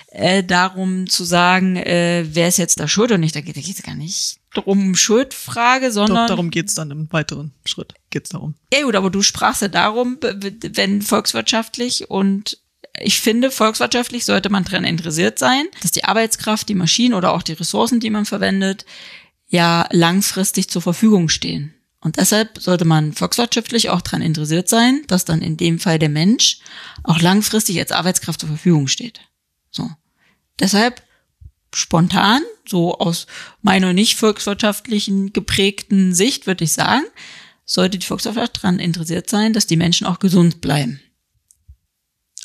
[0.10, 3.36] äh, darum zu sagen, äh, wer ist jetzt da schuld oder nicht.
[3.36, 7.52] Da geht es gar nicht drum um Schuldfrage, Doch, sondern darum geht's dann im weiteren
[7.66, 7.94] Schritt.
[8.12, 8.56] Geht's darum.
[8.74, 12.60] ja gut, aber du sprachst ja darum, wenn volkswirtschaftlich und
[13.02, 17.44] ich finde, volkswirtschaftlich sollte man daran interessiert sein, dass die Arbeitskraft, die Maschinen oder auch
[17.44, 18.86] die Ressourcen, die man verwendet,
[19.50, 21.74] ja langfristig zur Verfügung stehen.
[22.02, 26.10] Und deshalb sollte man volkswirtschaftlich auch daran interessiert sein, dass dann in dem Fall der
[26.10, 26.60] Mensch
[27.04, 29.20] auch langfristig als Arbeitskraft zur Verfügung steht.
[29.70, 29.90] So.
[30.60, 31.04] Deshalb
[31.74, 33.28] spontan, so aus
[33.62, 37.04] meiner nicht volkswirtschaftlichen geprägten Sicht, würde ich sagen,
[37.66, 41.02] sollte die Volkswirtschaft daran interessiert sein, dass die Menschen auch gesund bleiben.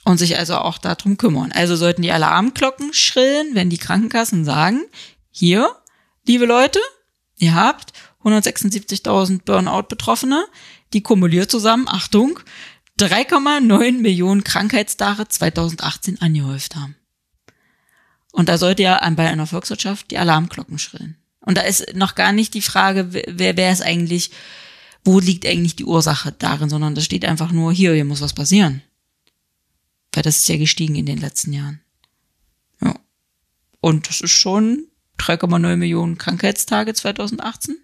[0.05, 1.51] Und sich also auch darum kümmern.
[1.53, 4.83] Also sollten die Alarmglocken schrillen, wenn die Krankenkassen sagen,
[5.31, 5.75] hier,
[6.27, 6.81] liebe Leute,
[7.39, 10.47] ihr habt 176.000 Burnout-Betroffene,
[10.93, 12.41] die kumuliert zusammen, Achtung,
[12.99, 16.97] 3,9 Millionen Krankheitstage 2018 angehäuft haben.
[18.33, 21.17] Und da sollte ja bei einer Volkswirtschaft die Alarmglocken schrillen.
[21.41, 24.31] Und da ist noch gar nicht die Frage, wer, wer ist eigentlich,
[25.05, 28.33] wo liegt eigentlich die Ursache darin, sondern da steht einfach nur, hier, hier muss was
[28.33, 28.83] passieren.
[30.13, 31.81] Weil das ist ja gestiegen in den letzten Jahren.
[32.81, 32.99] Ja.
[33.81, 34.87] Und das ist schon
[35.19, 37.77] 3,9 Millionen Krankheitstage 2018.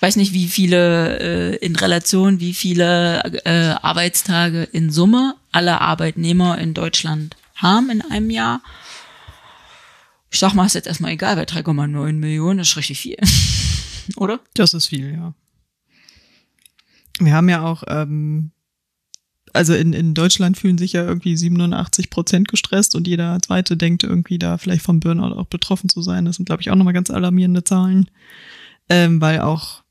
[0.00, 6.58] weiß nicht, wie viele äh, in Relation, wie viele äh, Arbeitstage in Summe alle Arbeitnehmer
[6.58, 8.62] in Deutschland haben in einem Jahr.
[10.30, 13.16] Ich sag mal, ist jetzt erstmal egal, bei 3,9 Millionen ist richtig viel.
[14.16, 14.40] Oder?
[14.54, 15.34] Das ist viel, ja.
[17.18, 18.50] Wir haben ja auch, ähm,
[19.56, 24.04] also in, in Deutschland fühlen sich ja irgendwie 87 Prozent gestresst und jeder zweite denkt
[24.04, 26.24] irgendwie da vielleicht vom Burnout auch betroffen zu sein.
[26.24, 28.10] Das sind, glaube ich, auch nochmal ganz alarmierende Zahlen,
[28.88, 29.82] ähm, weil auch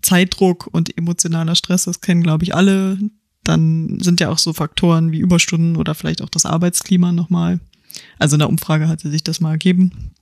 [0.00, 2.98] Zeitdruck und emotionaler Stress, das kennen, glaube ich, alle.
[3.44, 7.60] Dann sind ja auch so Faktoren wie Überstunden oder vielleicht auch das Arbeitsklima nochmal.
[8.18, 10.12] Also in der Umfrage hatte sich das mal ergeben.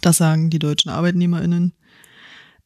[0.00, 1.72] Das sagen die deutschen ArbeitnehmerInnen.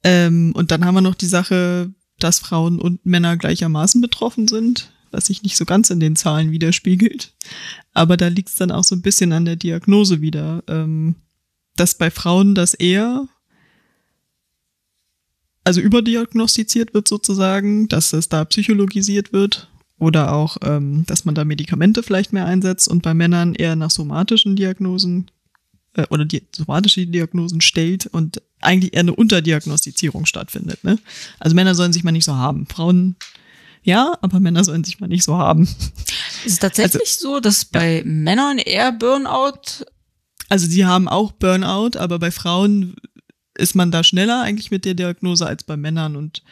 [0.02, 4.92] Ähm, und dann haben wir noch die Sache, dass Frauen und Männer gleichermaßen betroffen sind,
[5.10, 7.34] was sich nicht so ganz in den Zahlen widerspiegelt.
[7.92, 11.16] Aber da liegt es dann auch so ein bisschen an der Diagnose wieder, ähm,
[11.76, 13.28] dass bei Frauen das eher
[15.64, 19.68] also überdiagnostiziert wird sozusagen, dass es da psychologisiert wird
[19.98, 23.90] oder auch, ähm, dass man da Medikamente vielleicht mehr einsetzt und bei Männern eher nach
[23.90, 25.30] somatischen Diagnosen
[25.94, 30.82] äh, oder die somatische Diagnosen stellt und eigentlich eher eine Unterdiagnostizierung stattfindet.
[30.84, 30.98] Ne?
[31.38, 32.66] Also Männer sollen sich mal nicht so haben.
[32.66, 33.16] Frauen
[33.82, 35.62] ja, aber Männer sollen sich mal nicht so haben.
[36.44, 38.04] Ist es tatsächlich also, so, dass bei ja.
[38.04, 39.84] Männern eher Burnout
[40.50, 42.96] also sie haben auch Burnout, aber bei Frauen
[43.56, 46.42] ist man da schneller eigentlich mit der Diagnose als bei Männern und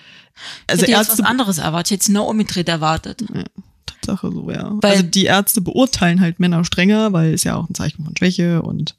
[0.69, 3.25] also ich hätte Ärzte jetzt was anderes erwartet, jetzt Neurometrit erwartet.
[3.35, 3.43] Ja,
[3.87, 4.73] Tatsache so, ja.
[4.81, 8.17] Weil also die Ärzte beurteilen halt Männer strenger, weil es ja auch ein Zeichen von
[8.17, 8.95] Schwäche und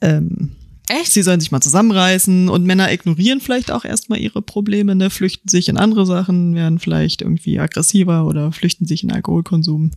[0.00, 0.56] ähm,
[0.88, 1.12] Echt?
[1.12, 5.48] Sie sollen sich mal zusammenreißen und Männer ignorieren vielleicht auch erstmal ihre Probleme, ne, flüchten
[5.48, 9.92] sich in andere Sachen, werden vielleicht irgendwie aggressiver oder flüchten sich in Alkoholkonsum,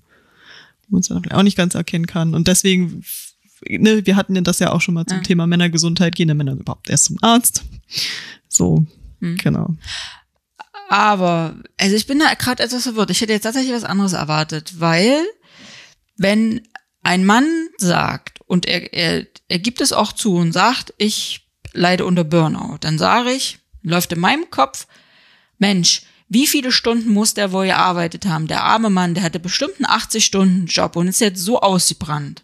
[0.87, 2.35] wo man es dann auch nicht ganz erkennen kann.
[2.35, 3.03] Und deswegen
[3.69, 5.23] ne, wir hatten ja das ja auch schon mal zum ja.
[5.23, 7.63] Thema Männergesundheit, gehen der Männer überhaupt erst zum Arzt?
[8.47, 8.85] So,
[9.19, 9.37] mhm.
[9.37, 9.75] genau.
[10.89, 13.09] Aber, also ich bin da gerade etwas verwirrt.
[13.09, 15.17] Ich hätte jetzt tatsächlich was anderes erwartet, weil
[16.17, 16.61] wenn
[17.01, 22.05] ein Mann sagt, und er, er, er gibt es auch zu und sagt, ich leide
[22.05, 24.87] unter Burnout, dann sage ich, läuft in meinem Kopf,
[25.57, 28.47] Mensch, wie viele Stunden muss der wohl gearbeitet haben?
[28.47, 32.43] Der arme Mann, der hatte bestimmt einen 80-Stunden-Job und ist jetzt so ausgebrannt.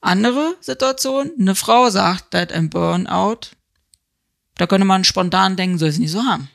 [0.00, 3.50] Andere Situation, eine Frau sagt, da hat ein Burnout.
[4.56, 6.48] Da könnte man spontan denken, soll sie nicht so haben.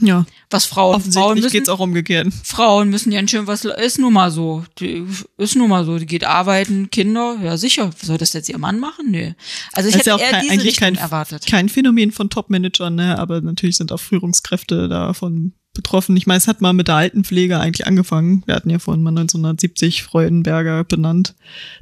[0.00, 0.26] Ja.
[0.50, 2.28] Was Frauen, Frauen müssen, geht's auch umgekehrt.
[2.44, 4.64] Frauen müssen ja schön was, ist nun mal so.
[4.78, 5.06] Die,
[5.38, 5.98] ist nun mal so.
[5.98, 7.90] Die geht arbeiten, Kinder, ja sicher.
[8.02, 9.10] Soll das jetzt ihr Mann machen?
[9.10, 9.32] Nö.
[9.72, 11.46] Also ich hätte ja eher kein, diese eigentlich Richtung kein, erwartet.
[11.46, 16.16] Kein Phänomen von Top-Managern, ne, aber natürlich sind auch Führungskräfte davon betroffen.
[16.16, 18.42] Ich meine, es hat mal mit der Altenpflege eigentlich angefangen.
[18.46, 21.34] Wir hatten ja vorhin mal 1970 Freudenberger benannt.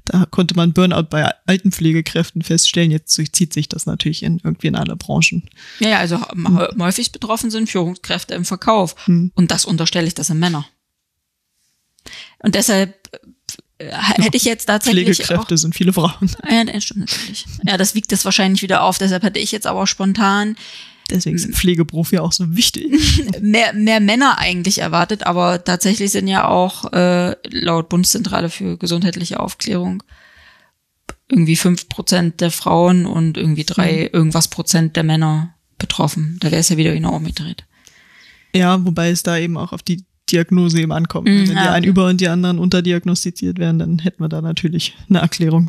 [0.04, 2.90] Da konnte man Burnout bei Altenpflegekräften feststellen.
[2.90, 5.48] Jetzt zieht sich das natürlich in, irgendwie in alle Branchen.
[5.78, 6.68] Ja, ja also hm.
[6.78, 8.94] häufig betroffen sind Führungskräfte im Verkauf.
[9.07, 9.33] Hm.
[9.35, 10.66] Und das unterstelle ich, das sind Männer.
[12.40, 12.94] Und deshalb
[13.78, 16.30] äh, hätte ich jetzt tatsächlich Pflegekräfte auch, sind viele Frauen.
[16.50, 17.46] Ja, das stimmt natürlich.
[17.64, 18.98] Ja, das wiegt das wahrscheinlich wieder auf.
[18.98, 20.57] Deshalb hätte ich jetzt aber spontan
[21.11, 22.87] Deswegen ist Pflegeberuf ja auch so wichtig.
[23.40, 29.40] mehr, mehr Männer eigentlich erwartet, aber tatsächlich sind ja auch äh, laut Bundeszentrale für gesundheitliche
[29.40, 30.03] Aufklärung
[31.29, 34.19] irgendwie fünf Prozent der Frauen und irgendwie drei mhm.
[34.19, 36.38] irgendwas Prozent der Männer betroffen.
[36.40, 37.64] Da wäre es ja wieder genau umgedreht.
[38.55, 41.29] Ja, wobei es da eben auch auf die Diagnose eben ankommt.
[41.29, 44.40] Mhm, Wenn ja, die einen über und die anderen unterdiagnostiziert werden, dann hätten wir da
[44.40, 45.69] natürlich eine Erklärung.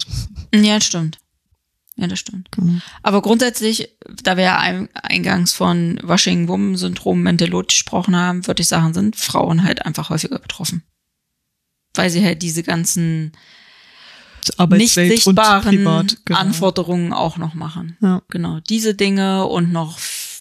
[0.53, 1.17] Ja, stimmt.
[1.97, 2.49] Ja, das stimmt.
[2.57, 2.81] Mhm.
[3.03, 3.89] Aber grundsätzlich,
[4.21, 9.85] da wir ja eingangs von Washing-Woman-Syndrom Mentalot gesprochen haben, würde ich sagen, sind Frauen halt
[9.85, 10.83] einfach häufiger betroffen.
[11.93, 13.31] Weil sie halt diese ganzen
[14.69, 16.39] nicht sichtbaren privat, genau.
[16.39, 17.97] Anforderungen auch noch machen.
[18.01, 18.21] Ja.
[18.29, 18.59] Genau.
[18.59, 19.97] Diese Dinge und noch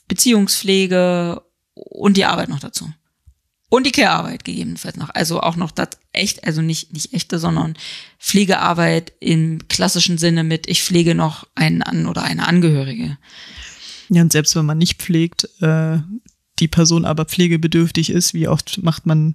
[0.09, 1.41] Beziehungspflege
[1.75, 2.93] und die Arbeit noch dazu.
[3.75, 5.11] Und die Care-Arbeit gegebenenfalls noch.
[5.15, 7.75] Also auch noch das echt, also nicht, nicht echte, sondern
[8.21, 13.19] Pflegearbeit im klassischen Sinne mit, ich pflege noch einen an oder eine Angehörige.
[14.11, 15.99] Ja, und selbst wenn man nicht pflegt, äh,
[16.61, 19.35] die Person aber pflegebedürftig ist, wie oft macht man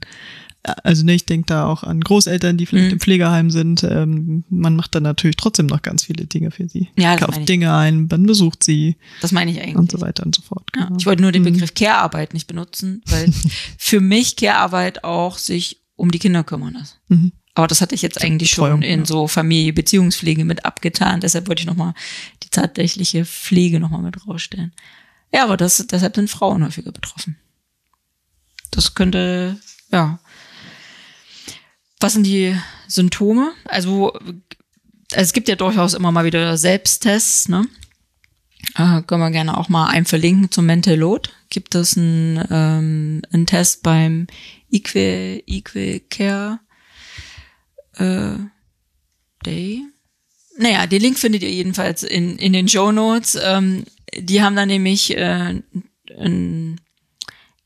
[0.64, 2.94] also ne, ich denke da auch an Großeltern, die vielleicht mhm.
[2.94, 3.84] im Pflegeheim sind.
[3.84, 6.90] Ähm, man macht dann natürlich trotzdem noch ganz viele Dinge für sie.
[6.98, 8.98] Ja, das Kauft Dinge ein, man besucht sie.
[9.22, 9.78] Das meine ich eigentlich.
[9.78, 10.72] Und so weiter und so fort.
[10.74, 10.88] Genau.
[10.88, 11.54] Ja, ich wollte nur den mhm.
[11.54, 13.32] Begriff Care-Arbeit nicht benutzen, weil
[13.78, 17.00] für mich Care-Arbeit auch sich um die Kinder kümmern ist.
[17.08, 17.32] Mhm.
[17.56, 21.20] Aber das hatte ich jetzt eigentlich schon in so Familie, Beziehungspflege mit abgetan.
[21.20, 21.94] Deshalb wollte ich nochmal
[22.44, 24.74] die tatsächliche Pflege nochmal mit rausstellen.
[25.34, 27.38] Ja, aber das, deshalb sind Frauen häufiger betroffen.
[28.72, 29.58] Das könnte,
[29.92, 30.20] ja,
[32.00, 32.56] was sind die
[32.88, 33.52] Symptome?
[33.66, 34.14] Also,
[35.12, 37.66] es gibt ja durchaus immer mal wieder Selbsttests, ne?
[38.76, 41.30] Äh, können wir gerne auch mal ein verlinken zum Mental Load.
[41.50, 44.28] Gibt es einen, ähm, einen Test beim
[44.72, 46.60] Equi, Equi Care
[47.96, 48.38] äh,
[49.46, 49.84] Day.
[50.58, 53.38] Naja, den Link findet ihr jedenfalls in, in den Show Notes.
[53.42, 53.86] Ähm,
[54.16, 55.62] die haben da nämlich äh,
[56.18, 56.82] ein,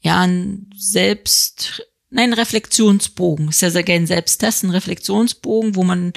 [0.02, 1.84] ja, ein Selbst,
[2.14, 3.50] nein, Reflexionsbogen.
[3.50, 6.14] Ist ja sehr gerne Selbsttest, ein Reflexionsbogen, wo man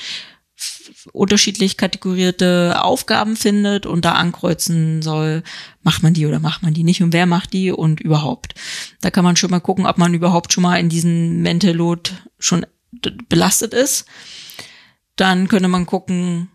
[1.13, 5.43] unterschiedlich kategorierte Aufgaben findet und da ankreuzen soll,
[5.83, 8.55] macht man die oder macht man die nicht und wer macht die und überhaupt.
[9.01, 12.11] Da kann man schon mal gucken, ob man überhaupt schon mal in diesen Mental Load
[12.39, 12.67] schon
[13.29, 14.07] belastet ist.
[15.17, 16.51] Dann könnte man gucken,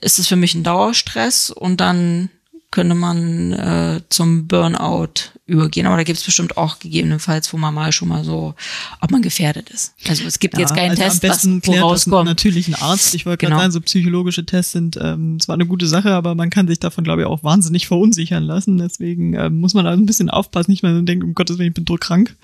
[0.00, 2.30] ist es für mich ein Dauerstress und dann
[2.72, 5.86] könnte man äh, zum Burnout übergehen.
[5.86, 8.54] Aber da gibt es bestimmt auch gegebenenfalls, wo man mal schon mal so,
[9.00, 9.94] ob man gefährdet ist.
[10.08, 12.24] Also es gibt ja, jetzt keinen also Test, am besten was, wo rauskommt.
[12.24, 13.14] Natürlich ein Arzt.
[13.14, 13.60] Ich wollte gerade genau.
[13.60, 17.04] sagen, so psychologische Tests sind ähm, zwar eine gute Sache, aber man kann sich davon,
[17.04, 18.78] glaube ich, auch wahnsinnig verunsichern lassen.
[18.78, 21.68] Deswegen ähm, muss man da ein bisschen aufpassen, nicht mal so denkt, um Gottes Willen,
[21.68, 22.34] ich bin druckkrank.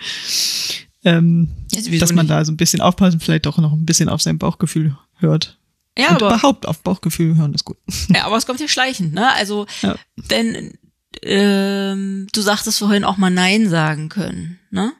[1.05, 2.31] Ähm, ja, dass man nicht.
[2.31, 5.57] da so ein bisschen aufpassen, vielleicht auch noch ein bisschen auf sein Bauchgefühl hört.
[5.99, 7.77] Ja, und aber, überhaupt auf Bauchgefühl hören ist gut.
[8.15, 9.33] Ja, aber es kommt ja schleichend, ne?
[9.35, 9.97] Also ja.
[10.17, 10.79] wenn
[11.23, 14.93] ähm, du sagtest vorhin auch mal Nein sagen können, ne?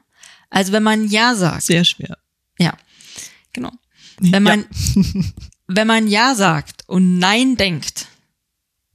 [0.49, 1.63] Also wenn man Ja sagt.
[1.63, 2.17] Sehr schwer.
[2.59, 2.73] Ja,
[3.53, 3.71] genau.
[4.19, 5.03] Wenn man ja.
[5.67, 8.07] wenn man Ja sagt und Nein denkt,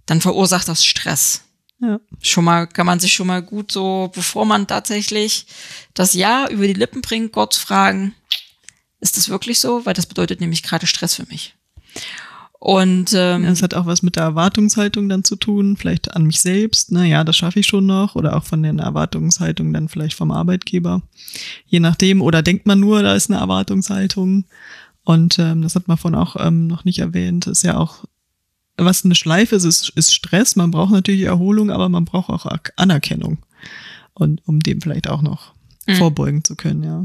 [0.07, 1.43] dann verursacht das Stress.
[1.81, 2.01] Ja.
[2.21, 5.47] Schon mal kann man sich schon mal gut so, bevor man tatsächlich
[5.95, 8.15] das Ja über die Lippen bringt, Gott fragen,
[9.01, 9.87] ist das wirklich so?
[9.87, 11.54] Weil das bedeutet nämlich gerade Stress für mich.
[12.65, 16.41] Und ähm, es hat auch was mit der Erwartungshaltung dann zu tun, vielleicht an mich
[16.41, 20.17] selbst, ne, ja, das schaffe ich schon noch, oder auch von den Erwartungshaltungen dann vielleicht
[20.17, 21.03] vom Arbeitgeber.
[21.67, 24.47] Je nachdem, oder denkt man nur, da ist eine Erwartungshaltung.
[25.03, 28.07] Und ähm, das hat man von auch ähm, noch nicht erwähnt, ist ja auch,
[28.79, 30.57] was eine Schleife ist, ist, ist Stress.
[30.57, 33.45] Man braucht natürlich Erholung, aber man braucht auch Anerkennung.
[34.15, 35.53] Und um dem vielleicht auch noch
[35.87, 35.97] mhm.
[35.97, 37.05] vorbeugen zu können, ja.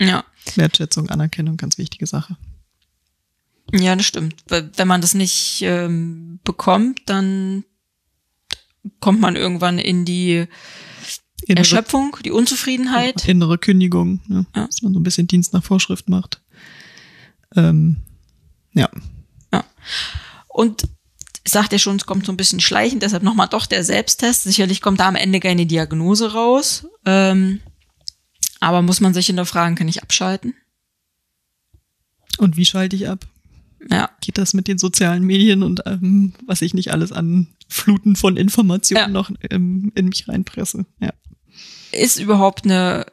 [0.00, 0.24] Ja.
[0.54, 2.38] Wertschätzung, Anerkennung, ganz wichtige Sache.
[3.72, 4.44] Ja, das stimmt.
[4.48, 7.64] Wenn man das nicht ähm, bekommt, dann
[9.00, 10.46] kommt man irgendwann in die
[11.46, 13.26] innere, Erschöpfung, die Unzufriedenheit.
[13.26, 14.46] Innere Kündigung, ne?
[14.54, 14.66] ja.
[14.66, 16.42] dass man so ein bisschen Dienst nach Vorschrift macht.
[17.54, 18.02] Ähm,
[18.72, 18.88] ja.
[19.52, 19.64] Ja.
[20.48, 20.84] Und
[21.44, 24.44] ich sagte ja schon, es kommt so ein bisschen schleichend, deshalb nochmal doch der Selbsttest.
[24.44, 26.86] Sicherlich kommt da am Ende keine Diagnose raus.
[27.04, 27.60] Ähm,
[28.60, 30.54] aber muss man sich hinterfragen, kann ich abschalten?
[32.38, 33.26] Und wie schalte ich ab?
[33.90, 34.10] Ja.
[34.20, 38.36] geht das mit den sozialen Medien und ähm, was ich nicht alles an Fluten von
[38.36, 39.08] Informationen ja.
[39.08, 40.86] noch ähm, in mich reinpresse.
[41.00, 41.12] Ja.
[41.92, 43.06] Ist überhaupt eine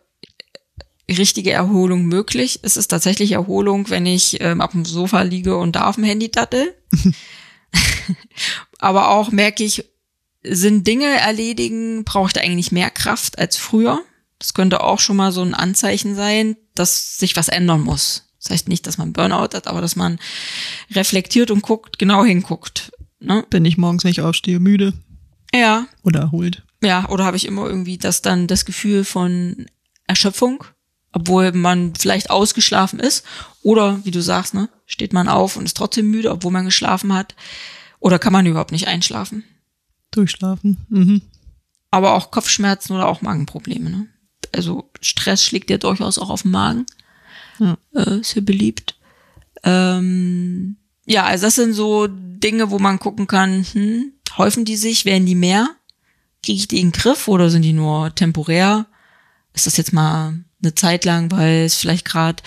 [1.09, 2.59] richtige Erholung möglich?
[2.63, 6.03] Es ist tatsächlich Erholung, wenn ich ähm, auf dem Sofa liege und da auf dem
[6.03, 6.73] Handy dattel.
[8.79, 9.85] Aber auch merke ich,
[10.43, 14.01] sind Dinge erledigen, brauche ich da eigentlich mehr Kraft als früher.
[14.39, 18.32] Das könnte auch schon mal so ein Anzeichen sein, dass sich was ändern muss.
[18.43, 20.19] Das heißt nicht, dass man Burnout hat, aber dass man
[20.91, 22.91] reflektiert und guckt, genau hinguckt.
[23.19, 23.45] Ne?
[23.49, 24.93] Bin ich morgens, ich aufstehe, müde?
[25.53, 25.87] Ja.
[26.03, 26.63] Oder erholt?
[26.83, 29.67] Ja, oder habe ich immer irgendwie das dann das Gefühl von
[30.07, 30.65] Erschöpfung,
[31.13, 33.25] obwohl man vielleicht ausgeschlafen ist.
[33.61, 37.13] Oder wie du sagst, ne, steht man auf und ist trotzdem müde, obwohl man geschlafen
[37.13, 37.35] hat.
[37.99, 39.45] Oder kann man überhaupt nicht einschlafen?
[40.11, 40.85] Durchschlafen.
[40.89, 41.21] Mhm.
[41.91, 43.89] Aber auch Kopfschmerzen oder auch Magenprobleme.
[43.89, 44.07] Ne?
[44.53, 46.85] Also Stress schlägt ja durchaus auch auf den Magen.
[47.63, 47.77] Ja.
[47.93, 48.95] Äh, sehr beliebt.
[49.63, 55.05] Ähm, ja, also das sind so Dinge, wo man gucken kann, hm, häufen die sich,
[55.05, 55.69] werden die mehr?
[56.43, 58.85] Kriege ich die in den Griff oder sind die nur temporär?
[59.53, 62.41] Ist das jetzt mal eine Zeit lang, weil es vielleicht gerade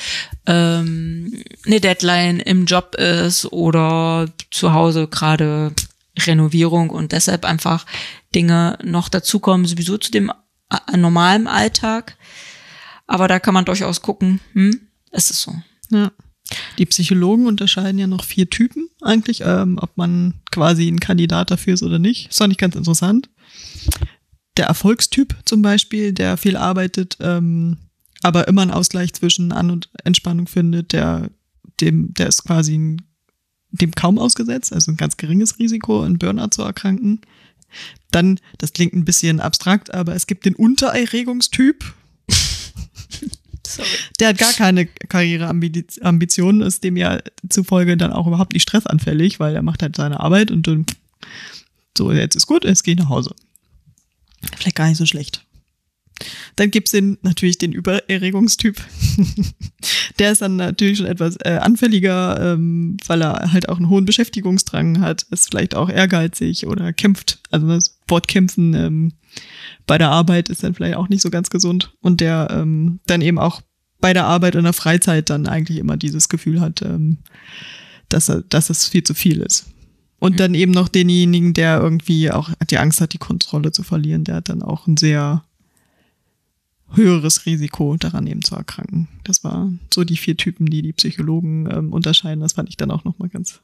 [0.46, 5.72] ähm, eine Deadline im Job ist oder zu Hause gerade
[6.18, 7.84] Renovierung und deshalb einfach
[8.34, 10.32] Dinge noch dazukommen, sowieso zu dem
[10.94, 12.16] normalen Alltag.
[13.06, 14.85] Aber da kann man durchaus gucken, hm,
[15.16, 15.54] ist es so.
[15.90, 16.12] Ja.
[16.78, 21.74] Die Psychologen unterscheiden ja noch vier Typen eigentlich, ähm, ob man quasi ein Kandidat dafür
[21.74, 22.28] ist oder nicht.
[22.28, 23.28] Das fand ich ganz interessant.
[24.56, 27.78] Der Erfolgstyp zum Beispiel, der viel arbeitet, ähm,
[28.22, 31.30] aber immer einen Ausgleich zwischen An- und Entspannung findet, der,
[31.80, 33.02] dem, der ist quasi ein,
[33.72, 37.20] dem kaum ausgesetzt, also ein ganz geringes Risiko, an Burnout zu erkranken.
[38.10, 41.84] Dann, das klingt ein bisschen abstrakt, aber es gibt den Untererregungstyp.
[44.20, 49.54] Der hat gar keine Karriereambitionen, ist dem ja zufolge dann auch überhaupt nicht stressanfällig, weil
[49.54, 50.86] er macht halt seine Arbeit und dann
[51.96, 53.34] so, jetzt ist gut, jetzt gehe ich nach Hause.
[54.56, 55.44] Vielleicht gar nicht so schlecht.
[56.56, 58.80] Dann gibt's den, natürlich den Übererregungstyp.
[60.18, 64.06] Der ist dann natürlich schon etwas äh, anfälliger, ähm, weil er halt auch einen hohen
[64.06, 67.40] Beschäftigungsdrang hat, ist vielleicht auch ehrgeizig oder kämpft.
[67.50, 69.12] Also das Wort kämpfen ähm,
[69.86, 71.92] bei der Arbeit ist dann vielleicht auch nicht so ganz gesund.
[72.00, 73.60] Und der ähm, dann eben auch
[74.00, 77.18] bei der Arbeit und der Freizeit dann eigentlich immer dieses Gefühl hat, ähm,
[78.08, 79.66] dass, er, dass es viel zu viel ist.
[80.18, 80.36] Und Mhm.
[80.36, 84.36] dann eben noch denjenigen, der irgendwie auch die Angst hat, die Kontrolle zu verlieren, der
[84.36, 85.44] hat dann auch ein sehr
[86.94, 89.08] höheres Risiko, daran eben zu erkranken.
[89.24, 92.40] Das war so die vier Typen, die die Psychologen ähm, unterscheiden.
[92.40, 93.60] Das fand ich dann auch nochmal ganz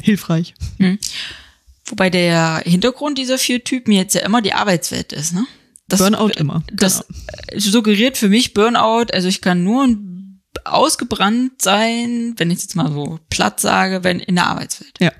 [0.00, 0.54] hilfreich.
[1.86, 5.46] Wobei der Hintergrund dieser vier Typen jetzt ja immer die Arbeitswelt ist, ne?
[5.88, 6.62] Das, Burnout immer.
[6.72, 7.60] Das genau.
[7.60, 9.88] suggeriert für mich Burnout, also ich kann nur
[10.64, 14.98] ausgebrannt sein, wenn ich jetzt mal so platt sage, wenn in der Arbeitswelt.
[15.00, 15.12] Ja,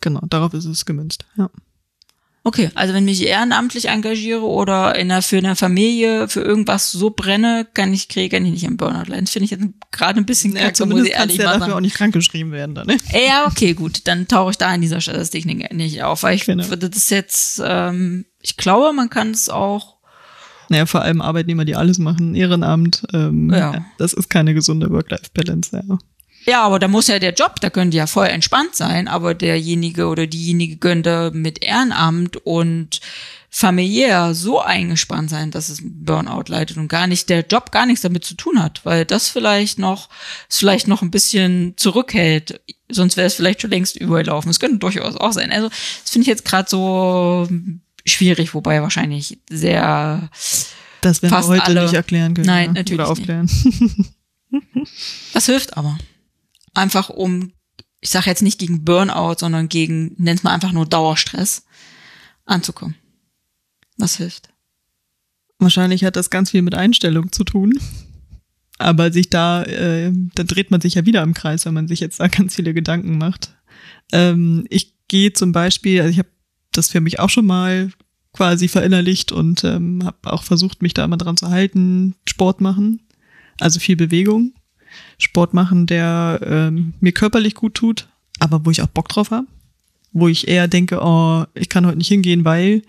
[0.00, 0.20] genau.
[0.28, 1.24] Darauf ist es gemünzt.
[1.38, 1.50] Ja.
[2.42, 7.10] Okay, also wenn ich ehrenamtlich engagiere oder in der, für eine Familie für irgendwas so
[7.10, 9.26] brenne, kann ich kriege ich nicht im Burnout leiden.
[9.26, 9.62] Das finde ich jetzt
[9.92, 11.72] gerade ein bisschen Ja, kacke, muss ich ehrlich ja mal dafür sagen.
[11.74, 12.96] auch nicht krankgeschrieben werden dann, ne?
[13.12, 16.46] Ja, okay, gut, dann tauche ich da in dieser Statistik nicht, nicht auf, weil ich
[16.46, 16.66] Genau.
[16.70, 19.96] würde das jetzt, ähm, ich glaube, man kann es auch,
[20.70, 23.84] Naja, vor allem Arbeitnehmer, die alles machen, Ehrenamt, ähm, ja.
[23.98, 25.98] das ist keine gesunde Work-Life-Balance, ja.
[26.44, 29.34] Ja, aber da muss ja der Job, da können die ja voll entspannt sein, aber
[29.34, 33.00] derjenige oder diejenige könnte mit Ehrenamt und
[33.52, 38.02] familiär so eingespannt sein, dass es Burnout leitet und gar nicht der Job gar nichts
[38.02, 40.08] damit zu tun hat, weil das vielleicht noch
[40.48, 44.48] es vielleicht noch ein bisschen zurückhält, sonst wäre es vielleicht schon längst überlaufen.
[44.50, 45.50] Das könnte durchaus auch sein.
[45.50, 47.48] Also das finde ich jetzt gerade so
[48.06, 50.30] schwierig, wobei wahrscheinlich sehr
[51.00, 51.82] Das werden wir heute alle.
[51.82, 52.46] nicht erklären können.
[52.46, 53.20] Nein, ja, natürlich Oder nicht.
[53.20, 53.50] aufklären.
[55.32, 55.96] Das hilft aber.
[56.74, 57.52] Einfach um,
[58.00, 61.64] ich sage jetzt nicht gegen Burnout, sondern gegen, nennt mal einfach nur Dauerstress,
[62.46, 62.96] anzukommen.
[63.98, 64.48] Das hilft.
[65.58, 67.78] Wahrscheinlich hat das ganz viel mit Einstellung zu tun.
[68.78, 72.00] Aber sich da, äh, da dreht man sich ja wieder im Kreis, wenn man sich
[72.00, 73.54] jetzt da ganz viele Gedanken macht.
[74.10, 76.30] Ähm, ich gehe zum Beispiel, also ich habe
[76.72, 77.90] das für mich auch schon mal
[78.32, 83.02] quasi verinnerlicht und ähm, habe auch versucht, mich da immer dran zu halten, Sport machen,
[83.58, 84.54] also viel Bewegung,
[85.18, 89.46] Sport machen, der ähm, mir körperlich gut tut, aber wo ich auch Bock drauf habe,
[90.12, 92.82] wo ich eher denke, oh, ich kann heute nicht hingehen, weil,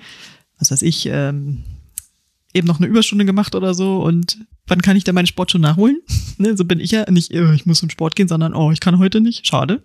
[0.57, 1.63] was weiß ich, ähm,
[2.53, 4.37] eben noch eine Überstunde gemacht oder so und
[4.67, 6.01] wann kann ich denn meinen Sport schon nachholen?
[6.37, 8.79] ne, so bin ich ja nicht, äh, ich muss zum Sport gehen, sondern oh, ich
[8.79, 9.81] kann heute nicht, schade.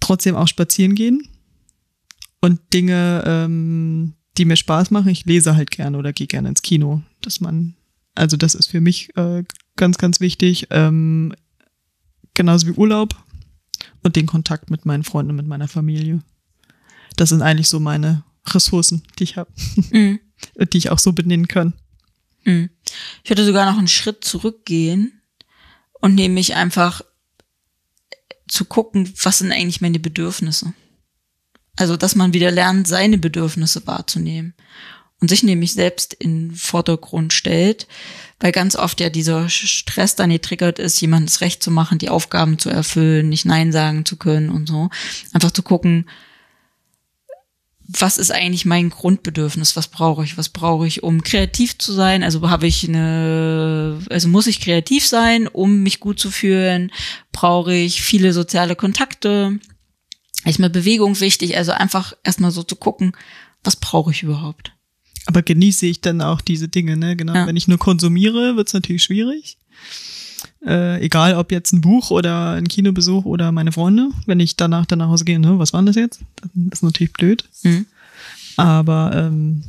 [0.00, 1.28] Trotzdem auch spazieren gehen
[2.40, 5.08] und Dinge, ähm, die mir Spaß machen.
[5.08, 7.74] Ich lese halt gerne oder gehe gerne ins Kino, dass man,
[8.14, 9.44] also das ist für mich äh,
[9.76, 10.68] ganz, ganz wichtig.
[10.70, 11.34] Ähm,
[12.34, 13.16] genauso wie Urlaub
[14.02, 16.22] und den Kontakt mit meinen Freunden und mit meiner Familie.
[17.16, 19.50] Das sind eigentlich so meine Ressourcen, die ich habe,
[19.90, 20.20] Mhm.
[20.72, 21.72] die ich auch so benennen kann.
[22.44, 22.70] Mhm.
[23.24, 25.20] Ich würde sogar noch einen Schritt zurückgehen
[26.00, 27.02] und nämlich einfach
[28.48, 30.72] zu gucken, was sind eigentlich meine Bedürfnisse.
[31.76, 34.54] Also, dass man wieder lernt, seine Bedürfnisse wahrzunehmen
[35.20, 37.86] und sich nämlich selbst in den Vordergrund stellt,
[38.40, 42.58] weil ganz oft ja dieser Stress dann getriggert ist, jemandes Recht zu machen, die Aufgaben
[42.58, 44.90] zu erfüllen, nicht Nein sagen zu können und so.
[45.32, 46.06] Einfach zu gucken,
[47.88, 49.76] was ist eigentlich mein Grundbedürfnis?
[49.76, 50.36] Was brauche ich?
[50.36, 52.22] Was brauche ich, um kreativ zu sein?
[52.24, 56.90] Also habe ich eine, also muss ich kreativ sein, um mich gut zu fühlen?
[57.32, 59.60] Brauche ich viele soziale Kontakte?
[60.44, 61.56] Ist mir Bewegung wichtig?
[61.56, 63.12] Also einfach erstmal so zu gucken,
[63.62, 64.75] was brauche ich überhaupt?
[65.26, 67.16] Aber genieße ich dann auch diese Dinge, ne?
[67.16, 67.34] Genau.
[67.34, 67.46] Ja.
[67.46, 69.58] Wenn ich nur konsumiere, wird's natürlich schwierig.
[70.64, 74.10] Äh, egal ob jetzt ein Buch oder ein Kinobesuch oder meine Freunde.
[74.26, 76.20] Wenn ich danach dann nach Hause gehe, ne, was war das jetzt?
[76.54, 77.44] Das ist natürlich blöd.
[77.62, 77.86] Mhm.
[78.56, 79.62] Aber ähm,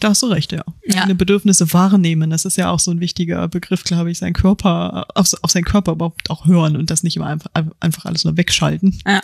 [0.00, 0.62] da hast du recht, ja.
[0.86, 1.00] Ja.
[1.00, 5.06] Seine Bedürfnisse wahrnehmen, das ist ja auch so ein wichtiger Begriff, glaube ich, sein Körper,
[5.14, 7.50] auf, auf seinen Körper überhaupt auch hören und das nicht immer einfach,
[7.80, 8.98] einfach alles nur wegschalten.
[9.06, 9.22] Ja.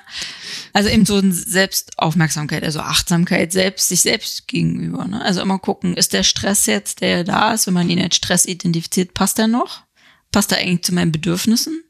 [0.72, 5.04] Also eben so eine Selbstaufmerksamkeit, also Achtsamkeit selbst, sich selbst gegenüber.
[5.06, 5.22] Ne?
[5.22, 8.46] Also immer gucken, ist der Stress jetzt, der da ist, wenn man ihn als Stress
[8.46, 9.82] identifiziert, passt er noch?
[10.30, 11.82] Passt er eigentlich zu meinen Bedürfnissen?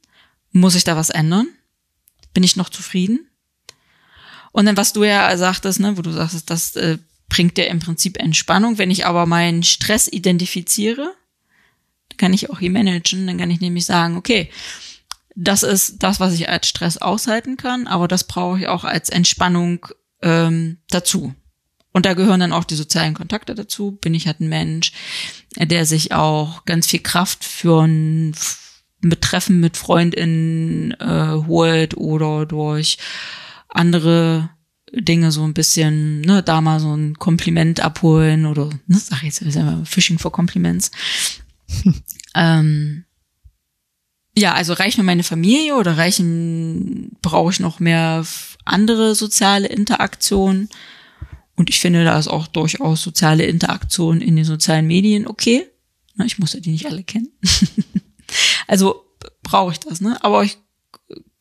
[0.51, 1.47] Muss ich da was ändern?
[2.35, 3.29] Bin ich noch zufrieden?
[4.51, 7.79] Und dann, was du ja sagtest, ne, wo du sagst, das äh, bringt dir im
[7.79, 8.79] Prinzip Entspannung.
[8.79, 11.15] Wenn ich aber meinen Stress identifiziere,
[12.09, 13.27] dann kann ich auch ihn managen.
[13.27, 14.51] Dann kann ich nämlich sagen, okay,
[15.35, 19.09] das ist das, was ich als Stress aushalten kann, aber das brauche ich auch als
[19.09, 19.87] Entspannung
[20.23, 21.35] ähm, dazu.
[21.93, 23.93] Und da gehören dann auch die sozialen Kontakte dazu.
[23.93, 24.93] Bin ich halt ein Mensch,
[25.57, 31.97] der sich auch ganz viel Kraft für ein F- mit Treffen mit FreundInnen äh, holt
[31.97, 32.99] oder durch
[33.69, 34.51] andere
[34.95, 39.41] Dinge so ein bisschen, ne, da mal so ein Kompliment abholen oder, ne, sag ich
[39.41, 39.59] jetzt,
[39.89, 40.91] Fishing for Compliments.
[42.35, 43.05] ähm,
[44.37, 48.25] ja, also reicht mir meine Familie oder reichen, brauche ich noch mehr
[48.65, 50.69] andere soziale Interaktion?
[51.55, 55.67] Und ich finde, da ist auch durchaus soziale Interaktion in den sozialen Medien okay.
[56.25, 57.29] Ich muss ja die nicht alle kennen.
[58.67, 59.05] also
[59.43, 60.23] brauche ich das, ne?
[60.25, 60.59] Aber ich,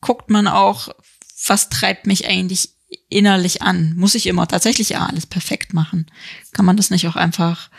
[0.00, 0.88] guckt man auch,
[1.46, 2.70] was treibt mich eigentlich
[3.08, 3.94] innerlich an?
[3.96, 6.10] Muss ich immer tatsächlich ja alles perfekt machen?
[6.52, 7.70] Kann man das nicht auch einfach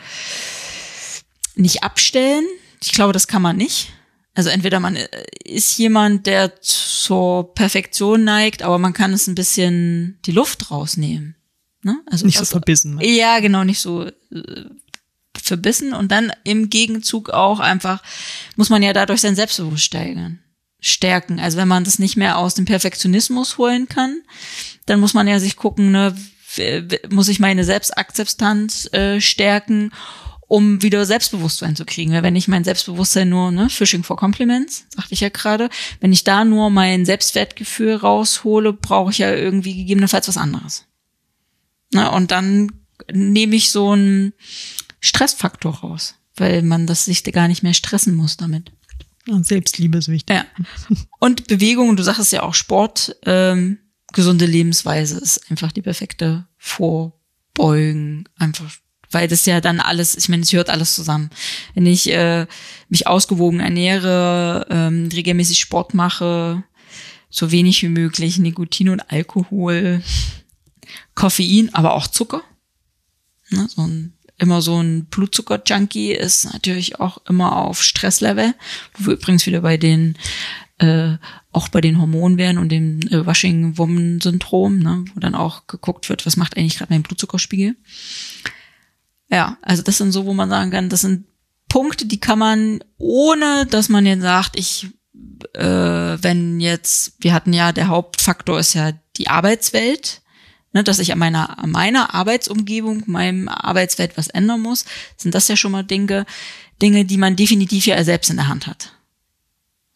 [1.54, 2.44] nicht abstellen?
[2.82, 3.92] Ich glaube, das kann man nicht.
[4.34, 5.08] Also entweder man äh,
[5.44, 11.36] ist jemand, der zur Perfektion neigt, aber man kann es ein bisschen die Luft rausnehmen.
[11.82, 12.00] Ne?
[12.06, 12.96] Also nicht so verbissen.
[12.96, 13.06] Ne?
[13.06, 14.12] Ja, genau, nicht so äh,
[15.40, 15.92] verbissen.
[15.92, 18.02] Und dann im Gegenzug auch einfach,
[18.56, 20.38] muss man ja dadurch sein Selbstbewusstsein steigern,
[20.80, 21.40] stärken.
[21.40, 24.20] Also wenn man das nicht mehr aus dem Perfektionismus holen kann,
[24.86, 26.16] dann muss man ja sich gucken, ne,
[27.10, 29.92] muss ich meine Selbstakzeptanz äh, stärken
[30.54, 32.12] um wieder Selbstbewusstsein zu kriegen.
[32.12, 36.12] Weil wenn ich mein Selbstbewusstsein nur, ne, Fishing for Compliments, sagte ich ja gerade, wenn
[36.12, 40.84] ich da nur mein Selbstwertgefühl raushole, brauche ich ja irgendwie gegebenenfalls was anderes.
[41.92, 42.70] Na, und dann
[43.12, 44.32] nehme ich so einen
[45.00, 48.70] Stressfaktor raus, weil man das sich gar nicht mehr stressen muss damit.
[49.26, 50.36] Und Selbstliebe ist wichtig.
[50.36, 50.46] Ja.
[51.18, 53.78] Und Bewegung, du sagst ja auch Sport, ähm,
[54.12, 58.70] gesunde Lebensweise ist einfach die perfekte Vorbeugen, einfach
[59.14, 61.30] weil das ja dann alles, ich meine, es hört alles zusammen.
[61.74, 62.46] Wenn ich äh,
[62.88, 66.64] mich ausgewogen ernähre, ähm, regelmäßig Sport mache,
[67.30, 70.02] so wenig wie möglich Nikotin und Alkohol,
[71.14, 72.42] Koffein, aber auch Zucker.
[73.50, 78.54] Ne, so ein, immer so ein Blutzucker-Junkie ist natürlich auch immer auf Stresslevel,
[78.94, 80.16] wo wir übrigens wieder bei den
[80.78, 81.16] äh,
[81.52, 86.26] auch bei den Hormonen wären und dem äh, Washing-Woman-Syndrom, ne, wo dann auch geguckt wird,
[86.26, 87.76] was macht eigentlich gerade mein Blutzuckerspiegel.
[89.30, 91.26] Ja, also das sind so, wo man sagen kann, das sind
[91.68, 94.88] Punkte, die kann man, ohne dass man jetzt sagt, ich,
[95.54, 100.22] äh, wenn jetzt, wir hatten ja, der Hauptfaktor ist ja die Arbeitswelt,
[100.72, 104.84] ne, dass ich an meiner, an meiner Arbeitsumgebung, meinem Arbeitswelt was ändern muss,
[105.16, 106.26] sind das ja schon mal Dinge,
[106.82, 108.92] Dinge, die man definitiv ja selbst in der Hand hat.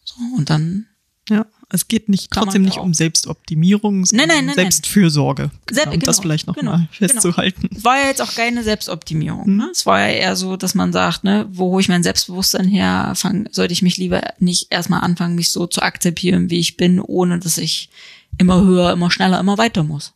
[0.03, 0.87] So, und dann
[1.29, 1.45] ja.
[1.71, 5.51] Es geht nicht trotzdem nicht um Selbstoptimierung, sondern nein, nein, nein, Selbstfürsorge.
[5.69, 7.67] Selbst, um genau, das vielleicht noch genau, mal festzuhalten.
[7.69, 7.83] Genau.
[7.83, 9.47] War ja jetzt auch keine Selbstoptimierung.
[9.47, 9.57] Mhm.
[9.57, 9.69] Ne?
[9.71, 13.13] Es war ja eher so, dass man sagt, ne, wo hole ich mein Selbstbewusstsein her?
[13.15, 16.99] Fang, sollte ich mich lieber nicht erstmal anfangen, mich so zu akzeptieren, wie ich bin,
[16.99, 17.91] ohne dass ich
[18.39, 20.13] immer höher, immer schneller, immer weiter muss.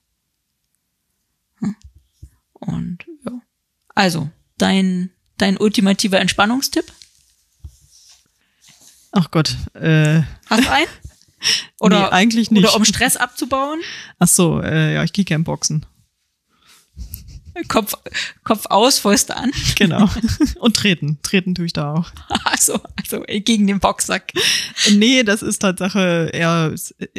[1.60, 1.76] Hm?
[2.54, 3.32] Und ja.
[3.94, 4.28] Also,
[4.58, 6.92] dein, dein ultimativer Entspannungstipp?
[9.12, 9.56] Ach Gott.
[9.76, 10.88] Äh, Hast du einen?
[11.80, 12.64] Oder nee, eigentlich nicht.
[12.64, 13.82] Oder um Stress abzubauen?
[14.20, 15.86] Ach so, äh, ja, ich gehe gern boxen.
[17.68, 17.94] Kopf,
[18.44, 19.52] Kopf aus, Fäuste an.
[19.76, 20.10] Genau.
[20.60, 21.20] Und treten.
[21.24, 22.12] Treten tue ich da auch.
[22.46, 24.32] Also, also gegen den Boxsack.
[24.92, 26.74] Nee, das ist Tatsache eher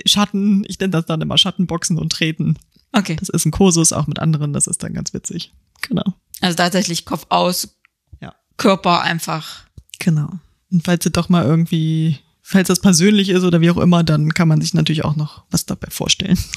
[0.06, 0.64] Schatten.
[0.66, 2.58] Ich nenne das dann immer Schattenboxen und Treten.
[2.92, 3.16] Okay.
[3.16, 5.52] Das ist ein Kursus auch mit anderen, das ist dann ganz witzig.
[5.82, 6.14] Genau.
[6.40, 7.76] Also tatsächlich Kopf aus,
[8.20, 8.34] ja.
[8.56, 9.64] Körper einfach.
[9.98, 10.30] Genau.
[10.70, 14.34] Und falls ihr doch mal irgendwie falls das persönlich ist oder wie auch immer, dann
[14.34, 16.38] kann man sich natürlich auch noch was dabei vorstellen.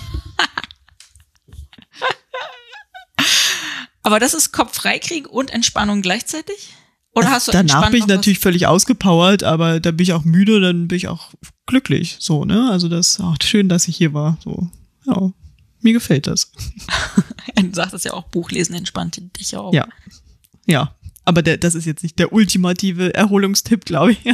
[4.04, 6.74] Aber das ist Kopf freikriegen und Entspannung gleichzeitig?
[7.14, 10.62] Oder hast du Danach bin ich natürlich völlig ausgepowert, aber da bin ich auch müde,
[10.62, 11.34] dann bin ich auch
[11.66, 12.18] glücklich.
[12.20, 12.70] So, ne?
[12.70, 14.38] Also das ist auch schön, dass ich hier war.
[14.44, 14.70] So,
[15.06, 15.32] ja,
[15.82, 16.52] mir gefällt das.
[17.56, 19.74] du sagtest ja auch, Buchlesen entspannt dich auch.
[19.74, 19.88] Ja.
[20.68, 20.96] Ja,
[21.28, 24.20] aber der, das ist jetzt nicht der ultimative Erholungstipp, glaube ich.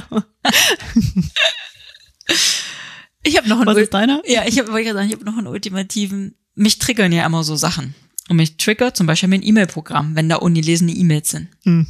[3.23, 4.21] ich habe noch einen Was ist deiner?
[4.27, 6.35] Ja, ich habe sagen, ich habe noch einen ultimativen.
[6.53, 7.95] Mich triggern ja immer so Sachen.
[8.29, 11.47] Und mich triggert zum Beispiel mein E-Mail-Programm, wenn da ungelesene E-Mails sind.
[11.63, 11.87] Hm.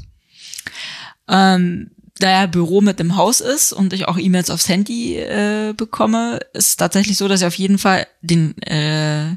[1.28, 5.74] Ähm, da ja Büro mit im Haus ist und ich auch E-Mails aufs Handy äh,
[5.76, 9.36] bekomme, ist es tatsächlich so, dass ich auf jeden Fall den äh,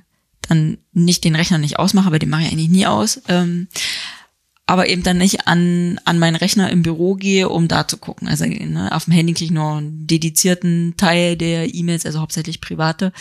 [0.48, 3.20] dann nicht den Rechner nicht ausmache, aber den mache ich eigentlich nie aus.
[3.28, 3.68] Ähm,
[4.66, 8.26] aber eben dann nicht an, an meinen Rechner im Büro gehe, um da zu gucken.
[8.26, 12.60] Also ne, auf dem Handy kriege ich nur einen dedizierten Teil der E-Mails, also hauptsächlich
[12.60, 13.12] private.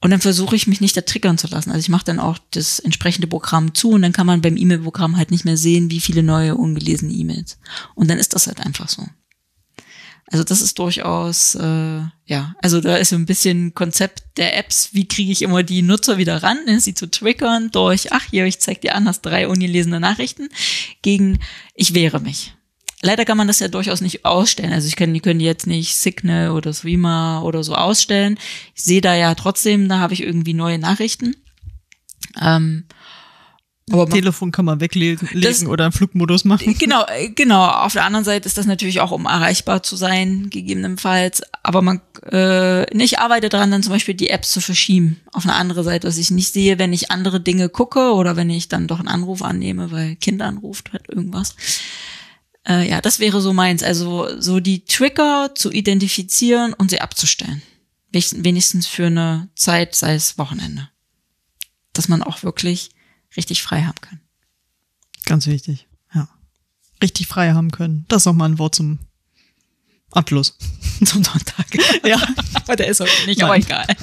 [0.00, 1.70] Und dann versuche ich mich nicht da triggern zu lassen.
[1.70, 5.16] Also ich mache dann auch das entsprechende Programm zu und dann kann man beim E-Mail-Programm
[5.16, 7.58] halt nicht mehr sehen, wie viele neue ungelesene E-Mails.
[7.96, 9.02] Und dann ist das halt einfach so.
[10.30, 14.90] Also das ist durchaus, äh, ja, also da ist so ein bisschen Konzept der Apps,
[14.92, 18.44] wie kriege ich immer die Nutzer wieder ran, ne, sie zu triggern durch, ach hier,
[18.44, 20.50] ich zeig dir an, hast drei ungelesene Nachrichten,
[21.00, 21.38] gegen
[21.74, 22.52] ich wehre mich.
[23.00, 24.72] Leider kann man das ja durchaus nicht ausstellen.
[24.72, 28.38] Also ich kann, die können jetzt nicht Signal oder Streamer oder so ausstellen.
[28.74, 31.36] Ich sehe da ja trotzdem, da habe ich irgendwie neue Nachrichten.
[32.40, 32.84] Ähm,
[33.92, 36.74] Aber Telefon kann man weglegen Das- oder einen Flugmodus machen.
[36.78, 37.66] Genau, äh, genau.
[37.66, 41.42] Auf der anderen Seite ist das natürlich auch, um erreichbar zu sein, gegebenenfalls.
[41.62, 45.54] Aber man, äh, ich arbeite daran, dann zum Beispiel die Apps zu verschieben auf eine
[45.54, 48.86] andere Seite, dass ich nicht sehe, wenn ich andere Dinge gucke oder wenn ich dann
[48.86, 51.54] doch einen Anruf annehme, weil Kind anruft, hat irgendwas.
[52.66, 53.82] Äh, ja, das wäre so meins.
[53.82, 57.62] Also so die Trigger zu identifizieren und sie abzustellen.
[58.12, 60.88] Wenigstens für eine Zeit, sei es Wochenende.
[61.92, 62.90] Dass man auch wirklich
[63.36, 64.20] richtig frei haben kann.
[65.24, 65.86] Ganz wichtig.
[66.14, 66.28] Ja.
[67.02, 68.04] Richtig frei haben können.
[68.08, 68.98] Das ist auch mal ein Wort zum
[70.10, 70.56] Abschluss.
[71.04, 71.66] Zum Sonntag.
[72.04, 72.20] Ja.
[72.54, 73.48] Aber der ist heute nicht, Nein.
[73.48, 73.86] aber egal.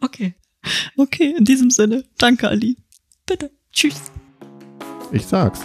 [0.00, 0.34] Okay,
[0.96, 2.04] Okay, in diesem Sinne.
[2.18, 2.76] Danke, Ali.
[3.26, 3.50] bitte.
[3.72, 4.00] Tschüss.
[5.10, 5.60] Ich sag's.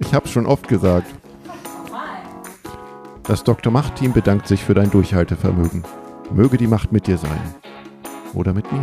[0.00, 1.12] Ich hab's schon oft gesagt.
[3.24, 3.72] Das Dr.
[3.72, 5.84] Macht-Team bedankt sich für dein Durchhaltevermögen.
[6.32, 7.54] Möge die Macht mit dir sein.
[8.34, 8.82] Oder mit mir.